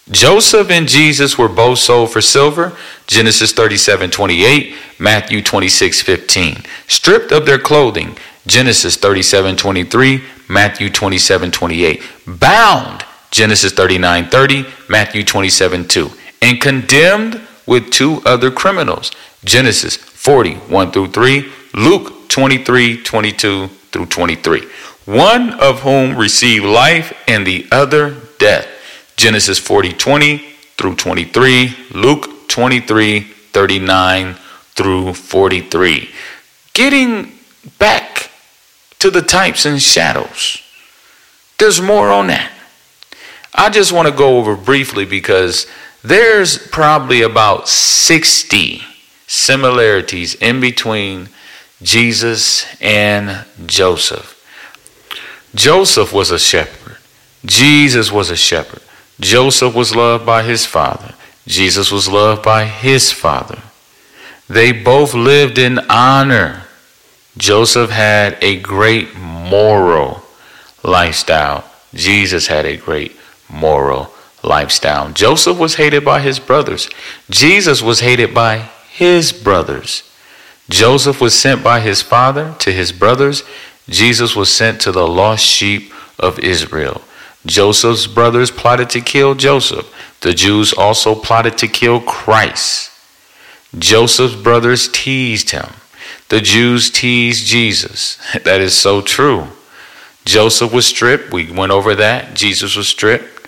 Joseph 0.09 0.71
and 0.71 0.87
Jesus 0.87 1.37
were 1.37 1.49
both 1.49 1.79
sold 1.79 2.11
for 2.11 2.21
silver. 2.21 2.77
Genesis 3.07 3.51
37 3.51 4.09
28, 4.09 4.75
Matthew 4.99 5.41
26 5.41 6.01
15. 6.01 6.63
Stripped 6.87 7.31
of 7.31 7.45
their 7.45 7.59
clothing. 7.59 8.17
Genesis 8.45 8.95
37 8.95 9.57
23, 9.57 10.23
Matthew 10.47 10.89
27 10.89 11.51
28. 11.51 12.01
Bound. 12.25 13.03
Genesis 13.31 13.73
39 13.73 14.29
30, 14.29 14.65
Matthew 14.87 15.23
27 15.23 15.87
2. 15.87 16.09
And 16.41 16.61
condemned 16.61 17.41
with 17.65 17.91
two 17.91 18.21
other 18.25 18.49
criminals. 18.49 19.11
Genesis 19.43 19.95
40 19.95 20.53
1 20.55 20.91
through 20.91 21.07
3, 21.07 21.51
Luke 21.73 22.29
23 22.29 23.03
22 23.03 23.67
through 23.67 24.05
23. 24.05 24.67
One 25.05 25.53
of 25.59 25.81
whom 25.81 26.17
received 26.17 26.65
life 26.65 27.17
and 27.27 27.45
the 27.45 27.67
other 27.71 28.15
death. 28.39 28.67
Genesis 29.17 29.57
40 29.59 29.93
20 29.93 30.37
through 30.77 30.95
23, 30.95 31.75
Luke 31.91 32.47
23 32.47 33.21
39 33.21 34.35
through 34.75 35.13
43. 35.13 36.09
Getting 36.73 37.31
back 37.79 38.29
to 38.99 39.09
the 39.09 39.23
types 39.23 39.65
and 39.65 39.81
shadows, 39.81 40.61
there's 41.57 41.81
more 41.81 42.09
on 42.09 42.27
that. 42.27 42.51
I 43.53 43.71
just 43.71 43.91
want 43.91 44.07
to 44.07 44.13
go 44.13 44.37
over 44.37 44.55
briefly 44.55 45.03
because 45.03 45.65
there's 46.03 46.59
probably 46.67 47.23
about 47.23 47.67
60 47.67 48.83
similarities 49.25 50.35
in 50.35 50.61
between 50.61 51.29
Jesus 51.81 52.67
and 52.79 53.45
Joseph. 53.65 54.35
Joseph 55.55 56.13
was 56.13 56.29
a 56.29 56.37
shepherd, 56.37 56.97
Jesus 57.43 58.11
was 58.11 58.29
a 58.29 58.35
shepherd. 58.35 58.83
Joseph 59.19 59.73
was 59.73 59.95
loved 59.95 60.25
by 60.25 60.43
his 60.43 60.65
father. 60.65 61.13
Jesus 61.47 61.91
was 61.91 62.07
loved 62.07 62.43
by 62.43 62.65
his 62.65 63.11
father. 63.11 63.59
They 64.47 64.71
both 64.71 65.13
lived 65.13 65.57
in 65.57 65.79
honor. 65.89 66.63
Joseph 67.37 67.89
had 67.89 68.37
a 68.41 68.59
great 68.59 69.15
moral 69.15 70.23
lifestyle. 70.83 71.63
Jesus 71.93 72.47
had 72.47 72.65
a 72.65 72.77
great 72.77 73.15
moral 73.49 74.13
lifestyle. 74.43 75.11
Joseph 75.11 75.57
was 75.57 75.75
hated 75.75 76.03
by 76.03 76.21
his 76.21 76.39
brothers. 76.39 76.89
Jesus 77.29 77.81
was 77.81 77.99
hated 77.99 78.33
by 78.33 78.69
his 78.91 79.31
brothers. 79.31 80.03
Joseph 80.69 81.21
was 81.21 81.37
sent 81.37 81.63
by 81.63 81.79
his 81.79 82.01
father 82.01 82.55
to 82.59 82.71
his 82.71 82.91
brothers. 82.91 83.43
Jesus 83.89 84.35
was 84.35 84.51
sent 84.51 84.81
to 84.81 84.91
the 84.91 85.07
lost 85.07 85.45
sheep 85.45 85.93
of 86.19 86.39
Israel. 86.39 87.01
Joseph's 87.47 88.07
brothers 88.07 88.51
plotted 88.51 88.89
to 88.91 89.01
kill 89.01 89.33
Joseph. 89.33 89.91
The 90.21 90.33
Jews 90.33 90.73
also 90.73 91.15
plotted 91.15 91.57
to 91.59 91.67
kill 91.67 92.01
Christ. 92.01 92.91
Joseph's 93.77 94.35
brothers 94.35 94.89
teased 94.91 95.51
him. 95.51 95.67
The 96.29 96.41
Jews 96.41 96.89
teased 96.89 97.45
Jesus. 97.47 98.17
That 98.43 98.61
is 98.61 98.75
so 98.75 99.01
true. 99.01 99.47
Joseph 100.25 100.73
was 100.73 100.85
stripped. 100.85 101.31
We 101.31 101.51
went 101.51 101.71
over 101.71 101.95
that. 101.95 102.33
Jesus 102.33 102.75
was 102.75 102.87
stripped. 102.87 103.47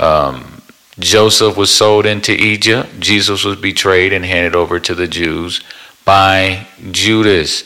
Um, 0.00 0.62
Joseph 0.98 1.56
was 1.56 1.72
sold 1.72 2.06
into 2.06 2.32
Egypt. 2.32 2.98
Jesus 2.98 3.44
was 3.44 3.56
betrayed 3.56 4.12
and 4.12 4.24
handed 4.24 4.56
over 4.56 4.80
to 4.80 4.94
the 4.94 5.06
Jews 5.06 5.60
by 6.04 6.66
Judas. 6.90 7.64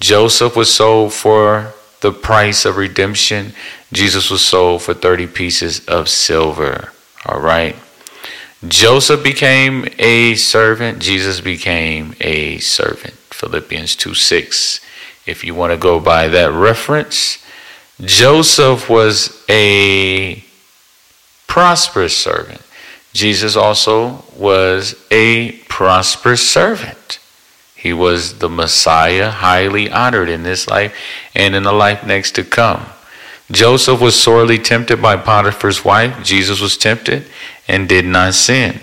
Joseph 0.00 0.56
was 0.56 0.72
sold 0.72 1.12
for 1.12 1.74
the 2.00 2.12
price 2.12 2.64
of 2.64 2.76
redemption. 2.76 3.52
Jesus 3.92 4.30
was 4.30 4.44
sold 4.44 4.82
for 4.82 4.94
30 4.94 5.26
pieces 5.28 5.84
of 5.86 6.08
silver. 6.08 6.92
All 7.26 7.40
right. 7.40 7.76
Joseph 8.66 9.22
became 9.22 9.86
a 9.98 10.34
servant. 10.34 10.98
Jesus 10.98 11.40
became 11.40 12.14
a 12.20 12.58
servant. 12.58 13.14
Philippians 13.14 13.96
2 13.96 14.14
6. 14.14 14.80
If 15.26 15.44
you 15.44 15.54
want 15.54 15.72
to 15.72 15.78
go 15.78 16.00
by 16.00 16.28
that 16.28 16.52
reference, 16.52 17.38
Joseph 18.00 18.88
was 18.88 19.44
a 19.48 20.44
prosperous 21.46 22.16
servant. 22.16 22.62
Jesus 23.12 23.56
also 23.56 24.24
was 24.36 24.94
a 25.10 25.52
prosperous 25.68 26.48
servant. 26.48 27.19
He 27.80 27.94
was 27.94 28.40
the 28.40 28.50
Messiah, 28.50 29.30
highly 29.30 29.90
honored 29.90 30.28
in 30.28 30.42
this 30.42 30.68
life 30.68 30.94
and 31.34 31.54
in 31.54 31.62
the 31.62 31.72
life 31.72 32.04
next 32.04 32.34
to 32.34 32.44
come. 32.44 32.84
Joseph 33.50 34.02
was 34.02 34.20
sorely 34.20 34.58
tempted 34.58 35.00
by 35.00 35.16
Potiphar's 35.16 35.82
wife. 35.82 36.22
Jesus 36.22 36.60
was 36.60 36.76
tempted 36.76 37.24
and 37.66 37.88
did 37.88 38.04
not 38.04 38.34
sin. 38.34 38.80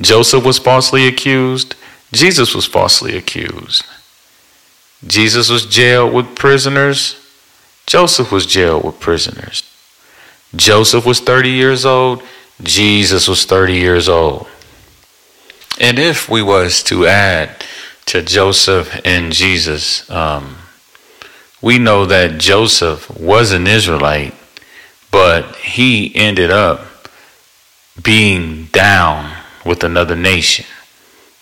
Joseph 0.00 0.44
was 0.44 0.58
falsely 0.58 1.06
accused. 1.06 1.76
Jesus 2.12 2.52
was 2.52 2.66
falsely 2.66 3.16
accused. 3.16 3.84
Jesus 5.06 5.48
was 5.48 5.66
jailed 5.66 6.12
with 6.12 6.34
prisoners. 6.34 7.14
Joseph 7.86 8.32
was 8.32 8.44
jailed 8.44 8.84
with 8.84 8.98
prisoners. 8.98 9.62
Joseph 10.56 11.06
was 11.06 11.20
30 11.20 11.50
years 11.50 11.86
old. 11.86 12.24
Jesus 12.60 13.28
was 13.28 13.44
30 13.44 13.74
years 13.74 14.08
old. 14.08 14.48
And 15.80 15.98
if 15.98 16.28
we 16.28 16.42
was 16.42 16.82
to 16.84 17.06
add 17.06 17.64
to 18.06 18.20
Joseph 18.20 19.00
and 19.02 19.32
Jesus, 19.32 20.08
um, 20.10 20.56
we 21.62 21.78
know 21.78 22.04
that 22.04 22.38
Joseph 22.38 23.10
was 23.18 23.52
an 23.52 23.66
Israelite, 23.66 24.34
but 25.10 25.56
he 25.56 26.14
ended 26.14 26.50
up 26.50 27.08
being 28.02 28.66
down 28.66 29.34
with 29.64 29.82
another 29.82 30.14
nation. 30.16 30.66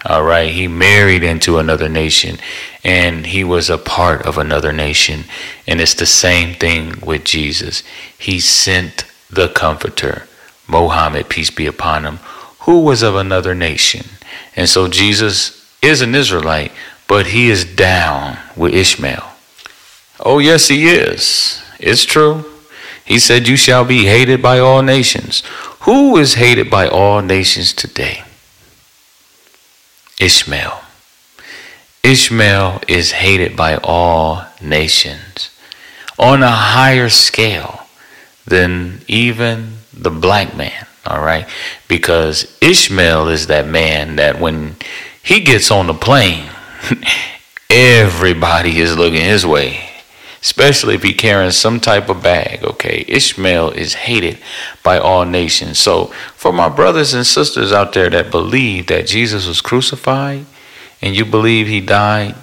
All 0.04 0.22
right, 0.22 0.52
he 0.52 0.68
married 0.68 1.24
into 1.24 1.58
another 1.58 1.88
nation 1.88 2.38
and 2.84 3.26
he 3.26 3.42
was 3.42 3.68
a 3.68 3.76
part 3.76 4.24
of 4.24 4.38
another 4.38 4.72
nation. 4.72 5.24
And 5.66 5.80
it's 5.80 5.94
the 5.94 6.06
same 6.06 6.54
thing 6.54 6.94
with 7.04 7.24
Jesus. 7.24 7.82
He 8.16 8.38
sent 8.38 9.04
the 9.28 9.48
Comforter, 9.48 10.28
Mohammed, 10.68 11.28
peace 11.28 11.50
be 11.50 11.66
upon 11.66 12.04
him, 12.04 12.16
who 12.60 12.80
was 12.80 13.02
of 13.02 13.16
another 13.16 13.54
nation. 13.54 14.06
And 14.56 14.68
so 14.68 14.88
Jesus 14.88 15.64
is 15.82 16.00
an 16.00 16.14
Israelite, 16.14 16.72
but 17.06 17.28
he 17.28 17.50
is 17.50 17.64
down 17.64 18.38
with 18.56 18.74
Ishmael. 18.74 19.32
Oh, 20.20 20.38
yes, 20.38 20.68
he 20.68 20.88
is. 20.88 21.62
It's 21.78 22.04
true. 22.04 22.44
He 23.04 23.18
said, 23.18 23.48
You 23.48 23.56
shall 23.56 23.84
be 23.84 24.04
hated 24.04 24.42
by 24.42 24.58
all 24.58 24.82
nations. 24.82 25.42
Who 25.80 26.16
is 26.16 26.34
hated 26.34 26.68
by 26.68 26.88
all 26.88 27.22
nations 27.22 27.72
today? 27.72 28.24
Ishmael. 30.20 30.82
Ishmael 32.02 32.82
is 32.88 33.12
hated 33.12 33.56
by 33.56 33.76
all 33.76 34.44
nations 34.60 35.50
on 36.18 36.42
a 36.42 36.50
higher 36.50 37.08
scale 37.08 37.86
than 38.44 39.00
even 39.06 39.78
the 39.92 40.10
black 40.10 40.56
man, 40.56 40.86
all 41.08 41.20
right? 41.20 41.48
Because 41.88 42.56
Ishmael 42.60 43.28
is 43.28 43.46
that 43.48 43.66
man 43.66 44.16
that 44.16 44.38
when 44.40 44.76
he 45.22 45.40
gets 45.40 45.70
on 45.70 45.86
the 45.86 45.94
plane, 45.94 46.50
everybody 47.70 48.78
is 48.78 48.96
looking 48.96 49.22
his 49.22 49.46
way 49.46 49.88
especially 50.40 50.94
if 50.94 51.02
he 51.02 51.12
carrying 51.12 51.50
some 51.50 51.80
type 51.80 52.08
of 52.08 52.22
bag. 52.22 52.62
Okay, 52.64 53.04
Ishmael 53.08 53.70
is 53.70 53.94
hated 53.94 54.38
by 54.82 54.98
all 54.98 55.24
nations. 55.24 55.78
So, 55.78 56.06
for 56.36 56.52
my 56.52 56.68
brothers 56.68 57.14
and 57.14 57.26
sisters 57.26 57.72
out 57.72 57.92
there 57.92 58.10
that 58.10 58.30
believe 58.30 58.86
that 58.86 59.06
Jesus 59.06 59.46
was 59.46 59.60
crucified 59.60 60.46
and 61.02 61.16
you 61.16 61.24
believe 61.24 61.66
he 61.66 61.80
died, 61.80 62.34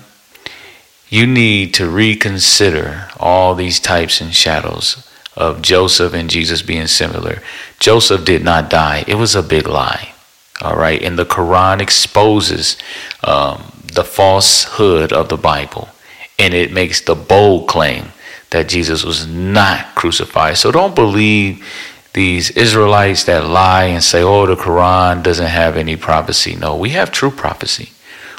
you 1.10 1.25
need 1.25 1.73
to 1.75 1.89
reconsider 1.89 3.08
all 3.19 3.56
these 3.56 3.80
types 3.80 4.19
and 4.21 4.34
shadows 4.34 5.05
of 5.36 5.62
Joseph 5.62 6.13
and 6.13 6.30
Jesus 6.30 6.62
being 6.62 6.88
similar. 6.88 7.41
Joseph 7.80 8.26
did 8.26 8.43
not 8.43 8.69
die, 8.69 9.04
it 9.08 9.15
was 9.15 9.36
a 9.36 9.43
big 9.43 9.67
lie. 9.67 10.13
All 10.62 10.78
right, 10.78 11.02
and 11.02 11.19
the 11.19 11.26
Quran 11.26 11.82
exposes 11.82 12.78
um, 13.24 13.71
the 13.93 14.04
falsehood 14.06 15.12
of 15.12 15.30
the 15.30 15.38
Bible 15.38 15.89
and 16.38 16.54
it 16.54 16.71
makes 16.71 17.02
the 17.02 17.15
bold 17.15 17.67
claim 17.67 18.12
that 18.52 18.69
Jesus 18.69 19.04
was 19.04 19.28
not 19.28 19.95
crucified. 19.95 20.58
So 20.58 20.71
don't 20.71 20.95
believe 20.95 21.65
these 22.13 22.52
Israelites 22.52 23.26
that 23.26 23.45
lie 23.45 23.86
and 23.86 24.04
say, 24.04 24.21
oh, 24.24 24.45
the 24.45 24.56
Quran 24.56 25.24
doesn't 25.24 25.48
have 25.48 25.76
any 25.76 25.95
prophecy. 25.95 26.56
No, 26.56 26.76
we 26.76 26.89
have 26.91 27.12
true 27.12 27.32
prophecy. 27.32 27.89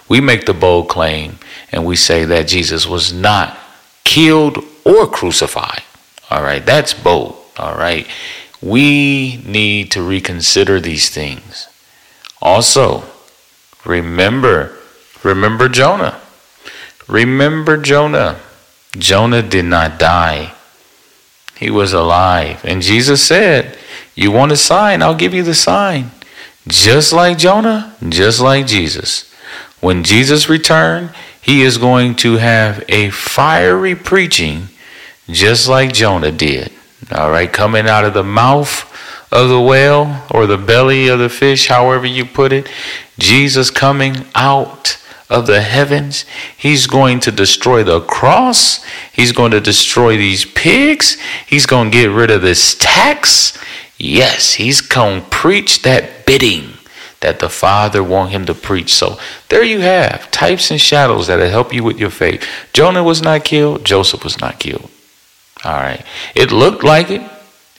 We 0.08 0.20
make 0.20 0.46
the 0.46 0.54
bold 0.54 0.88
claim 0.88 1.38
and 1.72 1.84
we 1.84 1.96
say 1.96 2.24
that 2.24 2.48
Jesus 2.48 2.86
was 2.86 3.12
not 3.12 3.58
killed 4.04 4.64
or 4.84 5.06
crucified. 5.06 5.82
All 6.30 6.42
right, 6.42 6.64
that's 6.64 6.94
bold. 6.94 7.36
All 7.58 7.74
right, 7.74 8.06
we 8.60 9.42
need 9.46 9.90
to 9.92 10.02
reconsider 10.02 10.80
these 10.80 11.08
things. 11.08 11.68
Also, 12.42 13.04
remember, 13.84 14.76
remember 15.22 15.68
Jonah. 15.68 16.20
Remember 17.08 17.76
Jonah. 17.76 18.40
Jonah 18.98 19.42
did 19.42 19.64
not 19.64 19.98
die. 19.98 20.52
He 21.56 21.70
was 21.70 21.92
alive. 21.92 22.64
And 22.64 22.82
Jesus 22.82 23.22
said, 23.22 23.78
You 24.14 24.30
want 24.30 24.52
a 24.52 24.56
sign? 24.56 25.02
I'll 25.02 25.14
give 25.14 25.34
you 25.34 25.42
the 25.42 25.54
sign. 25.54 26.10
Just 26.68 27.12
like 27.12 27.38
Jonah, 27.38 27.94
just 28.08 28.40
like 28.40 28.66
Jesus. 28.66 29.32
When 29.80 30.02
Jesus 30.02 30.48
returned, 30.48 31.10
he 31.40 31.62
is 31.62 31.78
going 31.78 32.16
to 32.16 32.38
have 32.38 32.84
a 32.88 33.10
fiery 33.10 33.94
preaching 33.94 34.68
just 35.28 35.68
like 35.68 35.92
Jonah 35.92 36.32
did. 36.32 36.72
All 37.12 37.30
right, 37.30 37.52
coming 37.52 37.86
out 37.86 38.04
of 38.04 38.14
the 38.14 38.24
mouth 38.24 38.92
of 39.32 39.48
the 39.48 39.60
whale 39.60 40.22
or 40.30 40.46
the 40.46 40.58
belly 40.58 41.08
of 41.08 41.18
the 41.18 41.28
fish, 41.28 41.68
however 41.68 42.06
you 42.06 42.24
put 42.24 42.52
it, 42.52 42.68
Jesus 43.18 43.70
coming 43.70 44.26
out 44.34 44.98
of 45.28 45.46
the 45.46 45.60
heavens. 45.60 46.24
He's 46.56 46.86
going 46.86 47.20
to 47.20 47.32
destroy 47.32 47.82
the 47.82 48.00
cross. 48.00 48.84
He's 49.12 49.32
going 49.32 49.50
to 49.52 49.60
destroy 49.60 50.16
these 50.16 50.44
pigs. 50.44 51.18
He's 51.46 51.66
going 51.66 51.90
to 51.90 51.96
get 51.96 52.06
rid 52.06 52.30
of 52.30 52.42
this 52.42 52.76
tax. 52.78 53.58
Yes, 53.98 54.54
he's 54.54 54.80
going 54.80 55.22
to 55.22 55.28
preach 55.28 55.82
that 55.82 56.26
bidding 56.26 56.74
that 57.20 57.40
the 57.40 57.48
Father 57.48 58.04
want 58.04 58.30
him 58.30 58.46
to 58.46 58.54
preach. 58.54 58.94
So 58.94 59.18
there 59.48 59.64
you 59.64 59.80
have 59.80 60.30
types 60.30 60.70
and 60.70 60.80
shadows 60.80 61.26
that'll 61.26 61.48
help 61.48 61.72
you 61.72 61.82
with 61.82 61.98
your 61.98 62.10
faith. 62.10 62.46
Jonah 62.72 63.02
was 63.02 63.22
not 63.22 63.44
killed. 63.44 63.84
Joseph 63.84 64.22
was 64.22 64.40
not 64.40 64.60
killed. 64.60 64.90
All 65.66 65.74
right. 65.74 66.04
It 66.36 66.52
looked 66.52 66.84
like 66.84 67.10
it. 67.10 67.28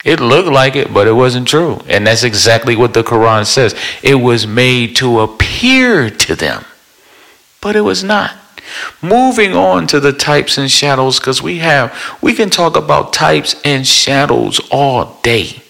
It 0.04 0.20
looked 0.20 0.48
like 0.48 0.76
it, 0.76 0.92
but 0.92 1.06
it 1.06 1.12
wasn't 1.12 1.48
true. 1.48 1.80
And 1.88 2.06
that's 2.06 2.22
exactly 2.22 2.76
what 2.76 2.92
the 2.92 3.02
Quran 3.02 3.46
says. 3.46 3.74
It 4.02 4.16
was 4.16 4.46
made 4.46 4.94
to 4.96 5.20
appear 5.20 6.10
to 6.10 6.36
them, 6.36 6.64
but 7.62 7.74
it 7.74 7.80
was 7.80 8.04
not. 8.04 8.36
Moving 9.00 9.54
on 9.54 9.86
to 9.88 10.00
the 10.00 10.12
types 10.12 10.58
and 10.58 10.70
shadows, 10.70 11.18
because 11.18 11.42
we 11.42 11.58
have, 11.58 11.98
we 12.20 12.34
can 12.34 12.50
talk 12.50 12.76
about 12.76 13.14
types 13.14 13.56
and 13.64 13.86
shadows 13.86 14.60
all 14.70 15.18
day. 15.22 15.62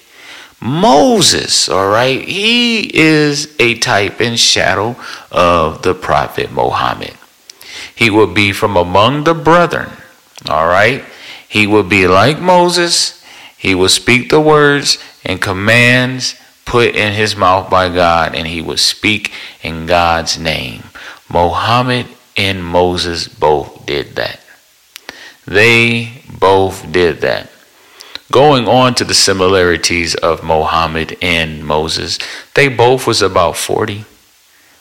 Moses, 0.61 1.69
all 1.69 1.89
right, 1.89 2.21
he 2.21 2.91
is 2.99 3.55
a 3.61 3.79
type 3.79 4.21
and 4.21 4.39
shadow 4.39 4.97
of 5.31 5.83
the 5.83 5.95
prophet 5.95 6.51
Muhammad. 6.51 7.15
He 7.95 8.11
will 8.11 8.27
be 8.27 8.53
from 8.53 8.77
among 8.77 9.23
the 9.23 9.35
brethren, 9.35 9.91
all 10.49 10.67
right. 10.67 11.05
He 11.49 11.67
will 11.67 11.83
be 11.83 12.07
like 12.07 12.39
Moses. 12.41 13.23
He 13.57 13.75
will 13.75 13.89
speak 13.89 14.29
the 14.29 14.41
words 14.41 14.99
and 15.25 15.41
commands 15.41 16.37
put 16.65 16.95
in 16.95 17.15
his 17.15 17.35
mouth 17.35 17.71
by 17.71 17.89
God, 17.89 18.35
and 18.35 18.47
he 18.47 18.61
will 18.61 18.77
speak 18.77 19.33
in 19.63 19.87
God's 19.87 20.39
name. 20.39 20.85
Muhammad 21.31 22.07
and 22.37 22.63
Moses 22.63 23.27
both 23.27 23.87
did 23.87 24.17
that. 24.17 24.41
They 25.47 26.23
both 26.39 26.93
did 26.93 27.23
that. 27.23 27.51
Going 28.31 28.69
on 28.69 28.95
to 28.97 29.05
the 29.05 29.15
similarities 29.15 30.15
of 30.15 30.45
Muhammad 30.45 31.17
and 31.23 31.65
Moses, 31.65 32.19
they 32.55 32.69
both 32.69 33.07
was 33.07 33.23
about 33.23 33.57
40 33.57 34.05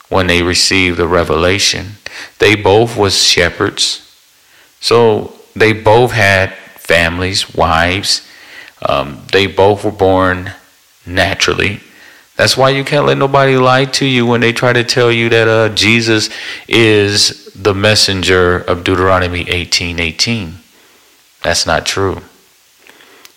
when 0.09 0.27
they 0.27 0.43
received 0.43 0.97
the 0.97 1.07
revelation. 1.07 1.93
They 2.39 2.55
both 2.55 2.97
was 2.97 3.23
shepherds. 3.23 4.03
So 4.81 5.33
they 5.59 5.73
both 5.73 6.11
had 6.11 6.53
families, 6.53 7.53
wives. 7.53 8.27
Um, 8.81 9.23
they 9.31 9.47
both 9.47 9.83
were 9.83 9.91
born 9.91 10.53
naturally. 11.05 11.79
That's 12.35 12.55
why 12.55 12.69
you 12.69 12.83
can't 12.83 13.05
let 13.05 13.17
nobody 13.17 13.57
lie 13.57 13.85
to 13.85 14.05
you 14.05 14.25
when 14.25 14.41
they 14.41 14.53
try 14.53 14.71
to 14.71 14.83
tell 14.83 15.11
you 15.11 15.29
that 15.29 15.47
uh, 15.47 15.69
Jesus 15.73 16.29
is 16.67 17.51
the 17.55 17.73
messenger 17.73 18.59
of 18.59 18.83
Deuteronomy 18.83 19.45
18:18. 19.45 19.99
18. 19.99 20.59
That's 21.41 21.65
not 21.65 21.85
true. 21.85 22.21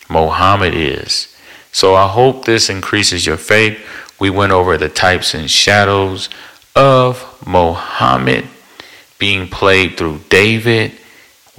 Mohammed 0.08 0.74
is. 0.74 1.34
So 1.72 1.94
I 1.94 2.08
hope 2.08 2.44
this 2.44 2.68
increases 2.68 3.24
your 3.24 3.36
faith. 3.36 3.78
We 4.18 4.28
went 4.28 4.52
over 4.52 4.76
the 4.76 4.88
types 4.88 5.32
and 5.34 5.50
shadows 5.50 6.28
of 6.74 7.42
Mohammed 7.46 8.46
being 9.18 9.48
played 9.48 9.96
through 9.96 10.20
David. 10.28 10.92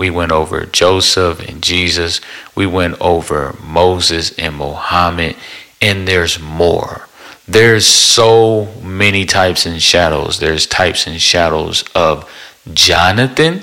We 0.01 0.09
went 0.09 0.31
over 0.31 0.65
Joseph 0.65 1.47
and 1.47 1.61
Jesus. 1.61 2.21
We 2.55 2.65
went 2.65 2.99
over 2.99 3.55
Moses 3.61 4.31
and 4.35 4.55
Mohammed. 4.55 5.35
And 5.79 6.07
there's 6.07 6.39
more. 6.39 7.07
There's 7.47 7.85
so 7.85 8.73
many 8.81 9.25
types 9.25 9.67
and 9.67 9.79
shadows. 9.79 10.39
There's 10.39 10.65
types 10.65 11.05
and 11.05 11.21
shadows 11.21 11.83
of 11.93 12.27
Jonathan 12.73 13.61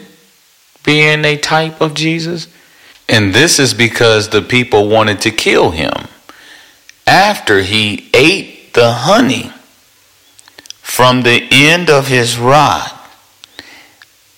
being 0.84 1.24
a 1.24 1.36
type 1.36 1.80
of 1.80 1.94
Jesus. 1.94 2.46
And 3.08 3.34
this 3.34 3.58
is 3.58 3.74
because 3.74 4.28
the 4.28 4.40
people 4.40 4.88
wanted 4.88 5.20
to 5.22 5.32
kill 5.32 5.72
him 5.72 6.06
after 7.04 7.62
he 7.62 8.10
ate 8.14 8.74
the 8.74 8.92
honey 8.92 9.50
from 10.82 11.22
the 11.22 11.48
end 11.50 11.90
of 11.90 12.06
his 12.06 12.38
rod, 12.38 12.92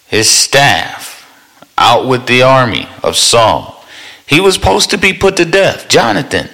his 0.06 0.30
staff, 0.30 0.99
out 1.80 2.06
with 2.06 2.26
the 2.26 2.42
army 2.42 2.86
of 3.02 3.16
Saul. 3.16 3.84
He 4.26 4.38
was 4.38 4.54
supposed 4.54 4.90
to 4.90 4.98
be 4.98 5.12
put 5.12 5.36
to 5.38 5.44
death, 5.44 5.88
Jonathan. 5.88 6.48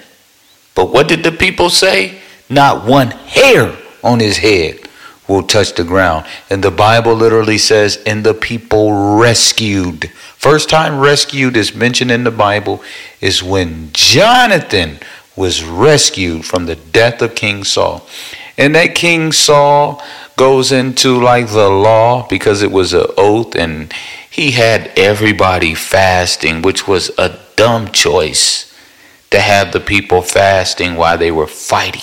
But 0.75 0.91
what 0.91 1.09
did 1.09 1.23
the 1.23 1.33
people 1.33 1.69
say? 1.69 2.21
Not 2.49 2.87
one 2.87 3.11
hair 3.11 3.77
on 4.03 4.21
his 4.21 4.39
head 4.39 4.89
will 5.29 5.43
touch 5.43 5.75
the 5.75 5.85
ground. 5.85 6.25
And 6.49 6.63
the 6.63 6.71
Bible 6.71 7.15
literally 7.15 7.59
says, 7.59 8.03
and 8.07 8.25
the 8.25 8.35
people 8.35 9.19
rescued. 9.19 10.11
First 10.37 10.71
time 10.71 11.01
rescued 11.01 11.57
is 11.57 11.75
mentioned 11.75 12.11
in 12.11 12.25
the 12.25 12.31
Bible 12.31 12.83
is 13.21 13.43
when 13.43 13.91
Jonathan 13.93 14.99
was 15.35 15.65
rescued 15.65 16.45
from 16.45 16.67
the 16.67 16.77
death 16.77 17.21
of 17.21 17.35
King 17.35 17.65
Saul. 17.65 18.07
And 18.59 18.75
that 18.75 18.95
King 18.95 19.33
Saul 19.33 20.03
goes 20.37 20.73
into 20.73 21.21
like 21.21 21.49
the 21.49 21.69
law 21.69 22.27
because 22.29 22.63
it 22.63 22.73
was 22.73 22.93
an 22.93 23.07
oath 23.17 23.55
and 23.55 23.93
he 24.31 24.51
had 24.51 24.93
everybody 24.97 25.75
fasting, 25.75 26.63
which 26.63 26.87
was 26.87 27.11
a 27.19 27.39
dumb 27.57 27.91
choice 27.91 28.73
to 29.31 29.41
have 29.41 29.73
the 29.73 29.81
people 29.81 30.23
fasting 30.23 30.97
while 30.97 31.19
they 31.19 31.31
were 31.31 31.47
fighting. 31.47 32.03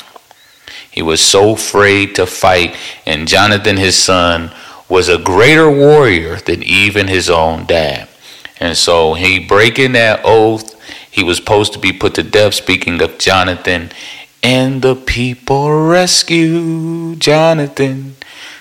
He 0.90 1.02
was 1.02 1.22
so 1.22 1.54
afraid 1.54 2.16
to 2.16 2.26
fight, 2.26 2.76
and 3.06 3.28
Jonathan, 3.28 3.78
his 3.78 3.98
son, 3.98 4.52
was 4.90 5.10
a 5.10 5.18
greater 5.18 5.70
warrior 5.70 6.36
than 6.38 6.62
even 6.62 7.08
his 7.08 7.30
own 7.30 7.66
dad. 7.66 8.08
And 8.60 8.78
so 8.78 9.14
he 9.14 9.40
breaking 9.40 9.94
that 9.94 10.22
oath, 10.24 10.76
he 11.10 11.24
was 11.24 11.38
supposed 11.38 11.74
to 11.74 11.80
be 11.80 11.92
put 11.92 12.16
to 12.16 12.24
death, 12.24 12.54
speaking 12.54 13.02
of 13.02 13.18
Jonathan. 13.18 13.92
And 14.44 14.82
the 14.82 14.96
people 14.96 15.88
rescued 15.88 17.22
Jonathan, 17.22 18.18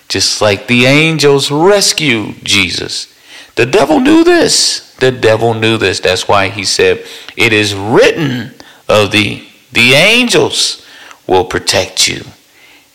just 0.08 0.40
like 0.40 0.68
the 0.68 0.86
angels 0.86 1.50
rescued 1.50 2.44
Jesus. 2.44 3.12
The 3.56 3.66
devil 3.66 3.98
knew 4.00 4.22
this. 4.22 4.94
The 4.96 5.10
devil 5.10 5.52
knew 5.52 5.76
this. 5.76 5.98
That's 5.98 6.28
why 6.28 6.48
he 6.48 6.64
said, 6.64 7.04
It 7.36 7.52
is 7.52 7.74
written 7.74 8.54
of 8.88 9.10
thee, 9.10 9.48
the 9.72 9.92
angels 9.94 10.86
will 11.26 11.44
protect 11.44 12.06
you. 12.08 12.22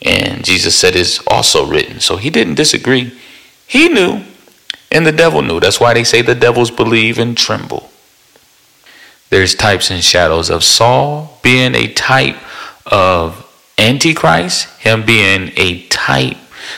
And 0.02 0.46
Jesus 0.46 0.76
said 0.76 0.96
it's 0.96 1.20
also 1.28 1.66
written. 1.66 2.00
So 2.00 2.18
he 2.18 2.30
didn't 2.30 2.56
disagree. 2.56 3.18
He 3.66 3.90
knew, 3.90 4.24
and 4.92 5.06
the 5.06 5.12
devil 5.12 5.42
knew. 5.42 5.60
That's 5.60 5.80
why 5.80 5.94
they 5.94 6.04
say 6.04 6.22
the 6.22 6.36
devils 6.36 6.72
believe 6.72 7.18
and 7.18 7.36
tremble. 7.36 7.90
There's 9.30 9.56
types 9.56 9.90
and 9.90 10.04
shadows 10.04 10.50
of 10.50 10.64
Saul 10.64 11.40
being 11.42 11.76
a 11.76 11.92
type 11.92 12.38
of 12.88 13.44
Antichrist, 13.78 14.68
him 14.80 15.06
being 15.06 15.52
a 15.56 15.86
type. 15.88 16.38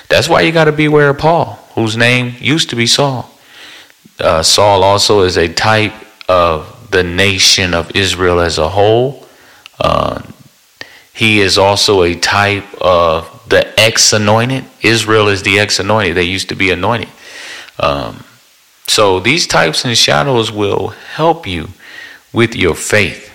That's 0.10 0.28
why 0.28 0.41
you 0.41 0.51
got 0.51 0.66
to 0.66 0.72
beware 0.72 1.10
of 1.10 1.18
Paul, 1.18 1.60
whose 1.76 1.95
name 1.95 2.36
used 2.39 2.70
to 2.72 2.76
be 2.76 2.88
Saul. 2.88 3.30
Uh, 4.20 4.43
Saul 4.43 4.84
also 4.84 5.22
is 5.22 5.38
a 5.38 5.47
type 5.47 5.93
of 6.28 6.89
the 6.91 7.03
nation 7.03 7.74
of 7.74 7.95
Israel 7.95 8.39
as 8.39 8.57
a 8.57 8.70
whole. 8.70 9.26
Uh, 9.80 10.22
he 11.14 11.39
is 11.39 11.57
also 11.57 12.03
a 12.03 12.16
type 12.16 12.66
of 12.82 13.43
the 13.49 13.80
ex 13.80 14.14
anointed. 14.14 14.66
Israel 14.82 15.28
is 15.28 15.43
the 15.43 15.60
ex 15.60 15.80
anointed. 15.80 16.16
They 16.16 16.24
used 16.24 16.49
to 16.49 16.55
be 16.55 16.72
anointed. 16.72 17.10
Um, 17.80 18.24
so 18.88 19.20
these 19.20 19.47
types 19.47 19.86
and 19.86 19.97
shadows 19.97 20.51
will 20.51 20.89
help 20.89 21.47
you 21.47 21.70
with 22.34 22.55
your 22.55 22.76
faith. 22.76 23.28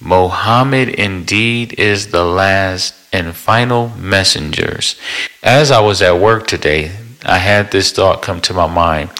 Mohammed 0.00 0.90
indeed 0.90 1.78
is 1.78 2.08
the 2.08 2.24
last 2.24 2.94
and 3.12 3.34
final 3.34 3.88
messengers. 3.90 4.96
As 5.42 5.70
I 5.70 5.80
was 5.80 6.00
at 6.02 6.20
work 6.20 6.46
today, 6.46 6.92
I 7.24 7.38
had 7.38 7.70
this 7.70 7.90
thought 7.92 8.22
come 8.22 8.40
to 8.42 8.54
my 8.54 8.66
mind 8.66 9.10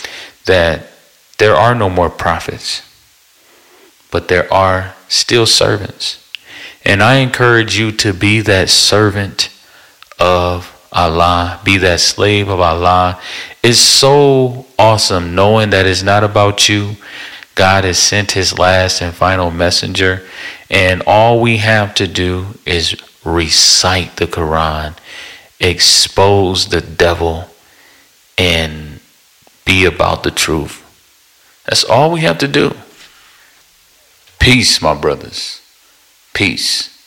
that 0.46 0.86
there 1.38 1.54
are 1.54 1.74
no 1.74 1.88
more 1.90 2.10
prophets, 2.10 2.82
but 4.10 4.28
there 4.28 4.52
are 4.52 4.94
still 5.08 5.46
servants. 5.46 6.24
And 6.84 7.02
I 7.02 7.16
encourage 7.16 7.78
you 7.78 7.92
to 7.92 8.12
be 8.12 8.40
that 8.42 8.68
servant 8.70 9.50
of 10.18 10.74
Allah, 10.92 11.60
be 11.64 11.76
that 11.78 12.00
slave 12.00 12.48
of 12.48 12.60
Allah. 12.60 13.20
It's 13.62 13.78
so 13.78 14.66
awesome 14.78 15.34
knowing 15.34 15.70
that 15.70 15.86
it's 15.86 16.02
not 16.02 16.24
about 16.24 16.68
you. 16.68 16.96
God 17.54 17.84
has 17.84 17.98
sent 17.98 18.32
his 18.32 18.58
last 18.58 19.02
and 19.02 19.12
final 19.12 19.50
messenger, 19.50 20.22
and 20.70 21.02
all 21.06 21.40
we 21.40 21.58
have 21.58 21.94
to 21.94 22.06
do 22.06 22.58
is 22.66 22.96
recite 23.24 24.16
the 24.16 24.26
Quran, 24.26 24.96
expose 25.60 26.68
the 26.68 26.80
devil, 26.80 27.48
and 28.36 29.00
be 29.64 29.84
about 29.84 30.22
the 30.22 30.30
truth. 30.30 30.84
That's 31.66 31.84
all 31.84 32.10
we 32.10 32.20
have 32.20 32.38
to 32.38 32.48
do. 32.48 32.74
Peace, 34.38 34.80
my 34.80 34.94
brothers. 34.94 35.60
Peace. 36.32 36.97